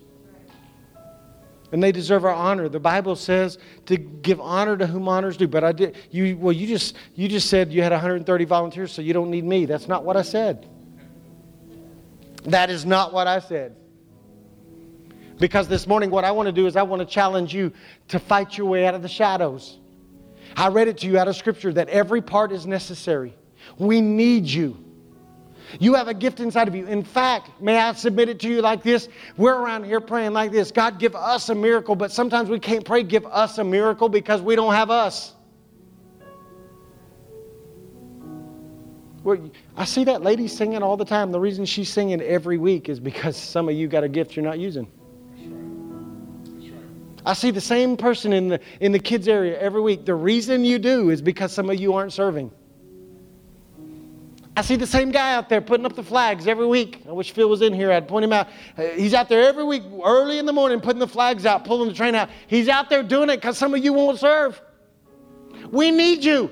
And 1.71 1.81
they 1.81 1.91
deserve 1.91 2.23
our 2.23 2.35
honor. 2.35 2.69
The 2.69 2.79
Bible 2.79 3.15
says 3.15 3.57
to 3.87 3.97
give 3.97 4.39
honor 4.39 4.77
to 4.77 4.85
whom 4.85 5.07
honors 5.07 5.37
due. 5.37 5.47
But 5.47 5.63
I 5.63 5.71
did 5.71 5.95
you 6.11 6.37
well 6.37 6.53
you 6.53 6.67
just 6.67 6.95
you 7.15 7.27
just 7.27 7.49
said 7.49 7.73
you 7.73 7.81
had 7.81 7.91
130 7.91 8.45
volunteers, 8.45 8.91
so 8.91 9.01
you 9.01 9.11
don't 9.11 9.31
need 9.31 9.43
me. 9.43 9.65
That's 9.65 9.87
not 9.87 10.05
what 10.05 10.17
I 10.17 10.21
said. 10.21 10.69
That 12.43 12.69
is 12.69 12.85
not 12.85 13.11
what 13.11 13.25
I 13.25 13.39
said. 13.39 13.75
Because 15.43 15.67
this 15.67 15.87
morning, 15.87 16.09
what 16.09 16.23
I 16.23 16.31
want 16.31 16.47
to 16.47 16.53
do 16.53 16.67
is 16.67 16.77
I 16.77 16.83
want 16.83 17.01
to 17.01 17.05
challenge 17.05 17.53
you 17.53 17.73
to 18.07 18.17
fight 18.17 18.57
your 18.57 18.65
way 18.65 18.87
out 18.87 18.95
of 18.95 19.01
the 19.01 19.09
shadows. 19.09 19.77
I 20.55 20.69
read 20.69 20.87
it 20.87 20.99
to 20.99 21.07
you 21.07 21.19
out 21.19 21.27
of 21.27 21.35
Scripture 21.35 21.73
that 21.73 21.89
every 21.89 22.21
part 22.21 22.53
is 22.53 22.65
necessary. 22.65 23.33
We 23.77 23.99
need 23.99 24.45
you. 24.45 24.81
You 25.81 25.95
have 25.95 26.07
a 26.07 26.13
gift 26.13 26.39
inside 26.39 26.69
of 26.69 26.75
you. 26.75 26.87
In 26.87 27.03
fact, 27.03 27.61
may 27.61 27.77
I 27.77 27.91
submit 27.91 28.29
it 28.29 28.39
to 28.39 28.47
you 28.47 28.61
like 28.61 28.83
this? 28.83 29.09
We're 29.35 29.57
around 29.57 29.83
here 29.83 29.99
praying 29.99 30.31
like 30.31 30.53
this 30.53 30.71
God, 30.71 30.97
give 30.97 31.13
us 31.13 31.49
a 31.49 31.55
miracle, 31.55 31.97
but 31.97 32.09
sometimes 32.13 32.49
we 32.49 32.57
can't 32.57 32.85
pray, 32.85 33.03
give 33.03 33.25
us 33.25 33.57
a 33.57 33.65
miracle 33.65 34.07
because 34.07 34.41
we 34.41 34.55
don't 34.55 34.73
have 34.73 34.89
us. 34.89 35.33
Well, 39.25 39.51
I 39.75 39.83
see 39.83 40.05
that 40.05 40.21
lady 40.21 40.47
singing 40.47 40.81
all 40.81 40.95
the 40.95 41.03
time. 41.03 41.33
The 41.33 41.39
reason 41.41 41.65
she's 41.65 41.89
singing 41.89 42.21
every 42.21 42.57
week 42.57 42.87
is 42.87 43.01
because 43.01 43.35
some 43.35 43.67
of 43.67 43.75
you 43.75 43.89
got 43.89 44.05
a 44.05 44.09
gift 44.09 44.37
you're 44.37 44.45
not 44.45 44.57
using. 44.57 44.89
I 47.25 47.33
see 47.33 47.51
the 47.51 47.61
same 47.61 47.95
person 47.95 48.33
in 48.33 48.49
the, 48.49 48.59
in 48.79 48.91
the 48.91 48.99
kids' 48.99 49.27
area 49.27 49.57
every 49.59 49.81
week. 49.81 50.05
The 50.05 50.15
reason 50.15 50.65
you 50.65 50.79
do 50.79 51.09
is 51.09 51.21
because 51.21 51.53
some 51.53 51.69
of 51.69 51.79
you 51.79 51.93
aren't 51.93 52.13
serving. 52.13 52.51
I 54.55 54.61
see 54.61 54.75
the 54.75 54.85
same 54.85 55.09
guy 55.09 55.33
out 55.33 55.49
there 55.49 55.61
putting 55.61 55.85
up 55.85 55.95
the 55.95 56.03
flags 56.03 56.47
every 56.47 56.67
week. 56.67 57.01
I 57.07 57.11
wish 57.11 57.31
Phil 57.31 57.49
was 57.49 57.63
in 57.63 57.73
here. 57.73 57.91
I'd 57.91 58.07
point 58.07 58.23
him 58.23 58.33
out. 58.33 58.49
Uh, 58.77 58.83
he's 58.83 59.13
out 59.15 59.27
there 59.27 59.41
every 59.41 59.63
week, 59.63 59.81
early 60.03 60.37
in 60.37 60.45
the 60.45 60.53
morning, 60.53 60.79
putting 60.79 60.99
the 60.99 61.07
flags 61.07 61.45
out, 61.45 61.65
pulling 61.65 61.89
the 61.89 61.95
train 61.95 62.13
out. 62.13 62.29
He's 62.47 62.69
out 62.69 62.89
there 62.89 63.01
doing 63.01 63.29
it 63.29 63.37
because 63.37 63.57
some 63.57 63.73
of 63.73 63.83
you 63.83 63.93
won't 63.93 64.19
serve. 64.19 64.61
We 65.71 65.89
need 65.89 66.23
you. 66.23 66.51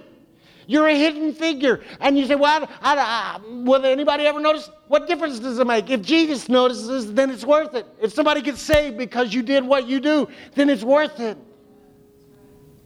You're 0.72 0.88
a 0.88 0.96
hidden 0.96 1.34
figure. 1.34 1.82
And 2.00 2.18
you 2.18 2.26
say, 2.26 2.36
well, 2.36 2.66
I, 2.82 2.96
I, 2.96 3.36
uh, 3.36 3.40
will 3.64 3.86
anybody 3.86 4.26
ever 4.26 4.40
notice? 4.40 4.70
What 4.88 5.06
difference 5.06 5.38
does 5.38 5.60
it 5.60 5.68
make? 5.68 5.90
If 5.90 6.02
Jesus 6.02 6.48
notices, 6.48 7.14
then 7.14 7.30
it's 7.30 7.44
worth 7.44 7.76
it. 7.76 7.86
If 8.02 8.14
somebody 8.14 8.42
gets 8.42 8.62
saved 8.62 8.98
because 8.98 9.34
you 9.34 9.42
did 9.44 9.66
what 9.66 9.86
you 9.86 10.00
do, 10.00 10.30
then 10.56 10.70
it's 10.70 10.82
worth 10.82 11.20
it. 11.20 11.38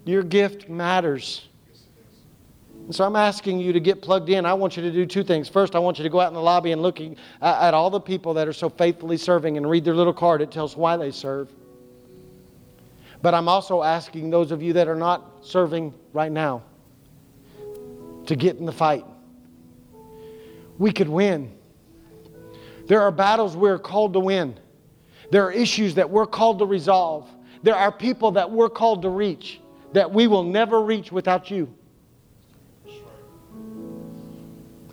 Your 0.04 0.24
gift 0.24 0.67
matters. 0.67 1.48
So 2.89 3.04
I'm 3.04 3.15
asking 3.15 3.60
you 3.60 3.71
to 3.74 3.80
get 3.80 4.02
plugged 4.02 4.30
in. 4.30 4.48
I 4.48 4.56
want 4.56 4.76
you 4.76 4.82
to 4.82 4.91
do 4.91 5.06
two 5.06 5.24
things. 5.24 5.48
First, 5.48 5.76
I 5.76 5.80
want 5.80 6.00
you 6.00 6.04
to 6.06 6.10
go 6.10 6.19
out 6.19 6.30
in 6.30 6.34
the 6.34 6.41
lobby 6.41 6.71
and 6.71 6.82
look 6.82 7.00
uh, 7.00 7.13
at 7.43 7.76
all 7.76 7.91
the 7.91 8.00
people 8.00 8.34
that 8.34 8.48
are 8.48 8.54
so 8.54 8.67
faithfully 8.67 9.17
serving 9.17 9.58
and 9.58 9.69
read 9.69 9.86
their 9.86 9.95
little 9.95 10.12
card. 10.12 10.41
It 10.41 10.50
tells 10.50 10.76
why 10.76 10.98
they 10.98 11.12
serve. 11.12 11.52
But 13.21 13.36
I'm 13.36 13.48
also 13.48 13.84
asking 13.84 14.32
those 14.32 14.52
of 14.52 14.63
you 14.63 14.74
that 14.74 14.88
are 14.88 14.95
not 14.95 15.45
serving 15.45 15.93
right 16.13 16.32
now 16.32 16.63
to 18.28 18.36
get 18.36 18.58
in 18.58 18.66
the 18.66 18.72
fight. 18.72 19.06
We 20.78 20.92
could 20.92 21.10
win. 21.10 21.56
There 22.88 23.02
are 23.02 23.12
battles 23.12 23.56
we're 23.56 23.80
called 23.80 24.14
to 24.14 24.20
win. 24.20 24.60
There 25.32 25.44
are 25.44 25.52
issues 25.52 25.96
that 25.96 26.10
we're 26.10 26.28
called 26.28 26.60
to 26.60 26.66
resolve. 26.66 27.30
There 27.64 27.76
are 27.76 27.92
people 27.92 28.32
that 28.32 28.52
we're 28.52 28.70
called 28.70 29.02
to 29.04 29.10
reach 29.10 29.60
that 29.94 30.12
we 30.12 30.28
will 30.28 30.44
never 30.44 30.82
reach 30.82 31.12
without 31.12 31.50
you. 31.50 31.74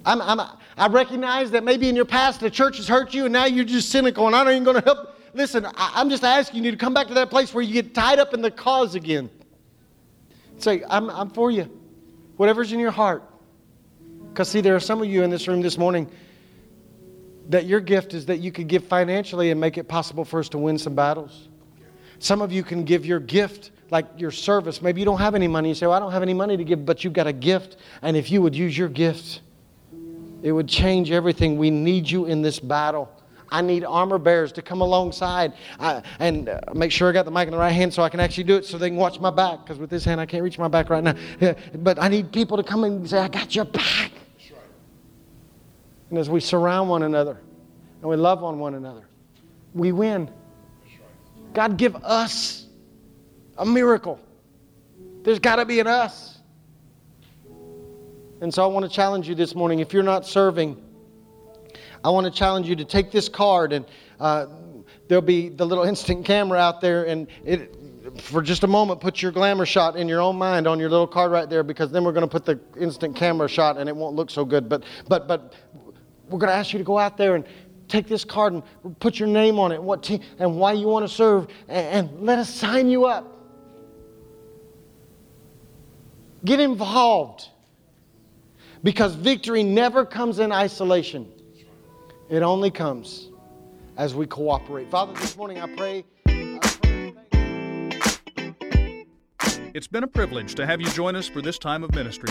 I'm, 0.04 0.20
I'm, 0.20 0.40
i 0.76 0.88
recognize 0.88 1.50
that 1.52 1.62
maybe 1.62 1.88
in 1.88 1.94
your 1.94 2.04
past 2.04 2.40
the 2.40 2.50
church 2.50 2.78
has 2.78 2.88
hurt 2.88 3.14
you 3.14 3.24
and 3.24 3.32
now 3.32 3.44
you're 3.44 3.64
just 3.64 3.90
cynical 3.90 4.26
and 4.26 4.34
I'm 4.34 4.46
not 4.46 4.50
even 4.52 4.64
going 4.64 4.80
to 4.80 4.84
help. 4.84 5.16
Listen, 5.34 5.64
I, 5.66 5.92
I'm 5.94 6.10
just 6.10 6.24
asking 6.24 6.64
you 6.64 6.70
to 6.70 6.76
come 6.76 6.92
back 6.92 7.06
to 7.08 7.14
that 7.14 7.30
place 7.30 7.54
where 7.54 7.62
you 7.62 7.72
get 7.72 7.94
tied 7.94 8.18
up 8.18 8.34
in 8.34 8.42
the 8.42 8.50
cause 8.50 8.94
again. 8.94 9.30
Say, 10.58 10.82
I'm, 10.88 11.08
I'm 11.10 11.30
for 11.30 11.50
you 11.50 11.81
whatever's 12.36 12.72
in 12.72 12.78
your 12.80 12.90
heart. 12.90 13.22
Because, 14.28 14.48
see, 14.48 14.60
there 14.60 14.74
are 14.74 14.80
some 14.80 15.02
of 15.02 15.08
you 15.08 15.22
in 15.22 15.30
this 15.30 15.46
room 15.46 15.60
this 15.60 15.76
morning 15.76 16.10
that 17.48 17.66
your 17.66 17.80
gift 17.80 18.14
is 18.14 18.26
that 18.26 18.38
you 18.38 18.52
could 18.52 18.68
give 18.68 18.84
financially 18.84 19.50
and 19.50 19.60
make 19.60 19.76
it 19.76 19.88
possible 19.88 20.24
for 20.24 20.40
us 20.40 20.48
to 20.50 20.58
win 20.58 20.78
some 20.78 20.94
battles. 20.94 21.48
Some 22.18 22.40
of 22.40 22.52
you 22.52 22.62
can 22.62 22.84
give 22.84 23.04
your 23.04 23.20
gift, 23.20 23.72
like 23.90 24.06
your 24.16 24.30
service. 24.30 24.80
Maybe 24.80 25.00
you 25.00 25.04
don't 25.04 25.18
have 25.18 25.34
any 25.34 25.48
money. 25.48 25.70
You 25.70 25.74
say, 25.74 25.86
Well, 25.86 25.96
I 25.96 25.98
don't 25.98 26.12
have 26.12 26.22
any 26.22 26.34
money 26.34 26.56
to 26.56 26.64
give, 26.64 26.86
but 26.86 27.04
you've 27.04 27.12
got 27.12 27.26
a 27.26 27.32
gift. 27.32 27.76
And 28.00 28.16
if 28.16 28.30
you 28.30 28.40
would 28.42 28.54
use 28.54 28.78
your 28.78 28.88
gift, 28.88 29.40
it 30.42 30.52
would 30.52 30.68
change 30.68 31.10
everything. 31.10 31.58
We 31.58 31.70
need 31.70 32.08
you 32.08 32.26
in 32.26 32.42
this 32.42 32.60
battle. 32.60 33.10
I 33.52 33.60
need 33.60 33.84
armor 33.84 34.18
bearers 34.18 34.50
to 34.52 34.62
come 34.62 34.80
alongside 34.80 35.52
I, 35.78 36.02
and 36.18 36.48
uh, 36.48 36.60
make 36.74 36.90
sure 36.90 37.08
I 37.08 37.12
got 37.12 37.26
the 37.26 37.30
mic 37.30 37.46
in 37.46 37.52
the 37.52 37.58
right 37.58 37.70
hand 37.70 37.92
so 37.92 38.02
I 38.02 38.08
can 38.08 38.18
actually 38.18 38.44
do 38.44 38.56
it 38.56 38.64
so 38.64 38.78
they 38.78 38.88
can 38.88 38.96
watch 38.96 39.20
my 39.20 39.30
back. 39.30 39.60
Because 39.62 39.78
with 39.78 39.90
this 39.90 40.04
hand, 40.04 40.20
I 40.20 40.26
can't 40.26 40.42
reach 40.42 40.58
my 40.58 40.68
back 40.68 40.90
right 40.90 41.04
now. 41.04 41.14
Yeah, 41.40 41.54
but 41.74 42.00
I 42.00 42.08
need 42.08 42.32
people 42.32 42.56
to 42.56 42.62
come 42.62 42.84
and 42.84 43.08
say, 43.08 43.18
I 43.18 43.28
got 43.28 43.54
your 43.54 43.66
back. 43.66 44.12
And 46.10 46.18
as 46.18 46.28
we 46.28 46.40
surround 46.40 46.88
one 46.90 47.02
another 47.02 47.40
and 48.00 48.10
we 48.10 48.16
love 48.16 48.42
on 48.42 48.58
one 48.58 48.74
another, 48.74 49.06
we 49.74 49.92
win. 49.92 50.30
God, 51.54 51.76
give 51.76 51.96
us 51.96 52.66
a 53.58 53.64
miracle. 53.64 54.18
There's 55.22 55.38
got 55.38 55.56
to 55.56 55.64
be 55.64 55.80
an 55.80 55.86
us. 55.86 56.38
And 58.40 58.52
so 58.52 58.64
I 58.64 58.66
want 58.66 58.84
to 58.84 58.90
challenge 58.90 59.28
you 59.28 59.34
this 59.34 59.54
morning. 59.54 59.78
If 59.78 59.92
you're 59.92 60.02
not 60.02 60.26
serving, 60.26 60.76
I 62.04 62.10
want 62.10 62.24
to 62.24 62.30
challenge 62.30 62.68
you 62.68 62.76
to 62.76 62.84
take 62.84 63.12
this 63.12 63.28
card 63.28 63.72
and 63.72 63.86
uh, 64.18 64.46
there'll 65.08 65.22
be 65.22 65.48
the 65.48 65.64
little 65.64 65.84
instant 65.84 66.24
camera 66.24 66.58
out 66.58 66.80
there 66.80 67.04
and 67.04 67.28
it 67.44 67.76
for 68.18 68.42
just 68.42 68.64
a 68.64 68.66
moment 68.66 69.00
put 69.00 69.22
your 69.22 69.30
glamour 69.30 69.64
shot 69.64 69.96
in 69.96 70.08
your 70.08 70.20
own 70.20 70.36
mind 70.36 70.66
on 70.66 70.80
your 70.80 70.90
little 70.90 71.06
card 71.06 71.30
right 71.30 71.48
there 71.48 71.62
because 71.62 71.92
then 71.92 72.02
we're 72.02 72.12
going 72.12 72.28
to 72.28 72.30
put 72.30 72.44
the 72.44 72.58
instant 72.78 73.14
camera 73.14 73.48
shot 73.48 73.78
and 73.78 73.88
it 73.88 73.94
won't 73.94 74.16
look 74.16 74.30
so 74.30 74.44
good. 74.44 74.68
But 74.68 74.84
but 75.08 75.28
but 75.28 75.54
we're 76.28 76.38
going 76.38 76.50
to 76.50 76.56
ask 76.56 76.72
you 76.72 76.78
to 76.78 76.84
go 76.84 76.98
out 76.98 77.16
there 77.16 77.36
and 77.36 77.44
take 77.88 78.08
this 78.08 78.24
card 78.24 78.54
and 78.54 78.62
put 78.98 79.18
your 79.18 79.28
name 79.28 79.58
on 79.58 79.70
it 79.70 79.76
and 79.76 79.84
what 79.84 80.02
team 80.02 80.20
and 80.38 80.56
why 80.56 80.72
you 80.72 80.88
want 80.88 81.06
to 81.06 81.14
serve 81.14 81.48
and, 81.68 82.10
and 82.10 82.22
let 82.22 82.38
us 82.38 82.52
sign 82.52 82.88
you 82.88 83.04
up. 83.04 83.28
Get 86.44 86.58
involved. 86.58 87.48
Because 88.82 89.14
victory 89.14 89.62
never 89.62 90.04
comes 90.04 90.40
in 90.40 90.50
isolation 90.50 91.30
it 92.32 92.42
only 92.42 92.70
comes 92.70 93.28
as 93.98 94.14
we 94.14 94.26
cooperate. 94.26 94.90
Father, 94.90 95.12
this 95.12 95.36
morning 95.36 95.60
I 95.60 95.66
pray. 95.76 96.06
It's 99.74 99.86
been 99.86 100.04
a 100.04 100.08
privilege 100.08 100.54
to 100.54 100.64
have 100.64 100.80
you 100.80 100.88
join 100.88 101.14
us 101.14 101.28
for 101.28 101.42
this 101.42 101.58
time 101.58 101.84
of 101.84 101.94
ministry. 101.94 102.30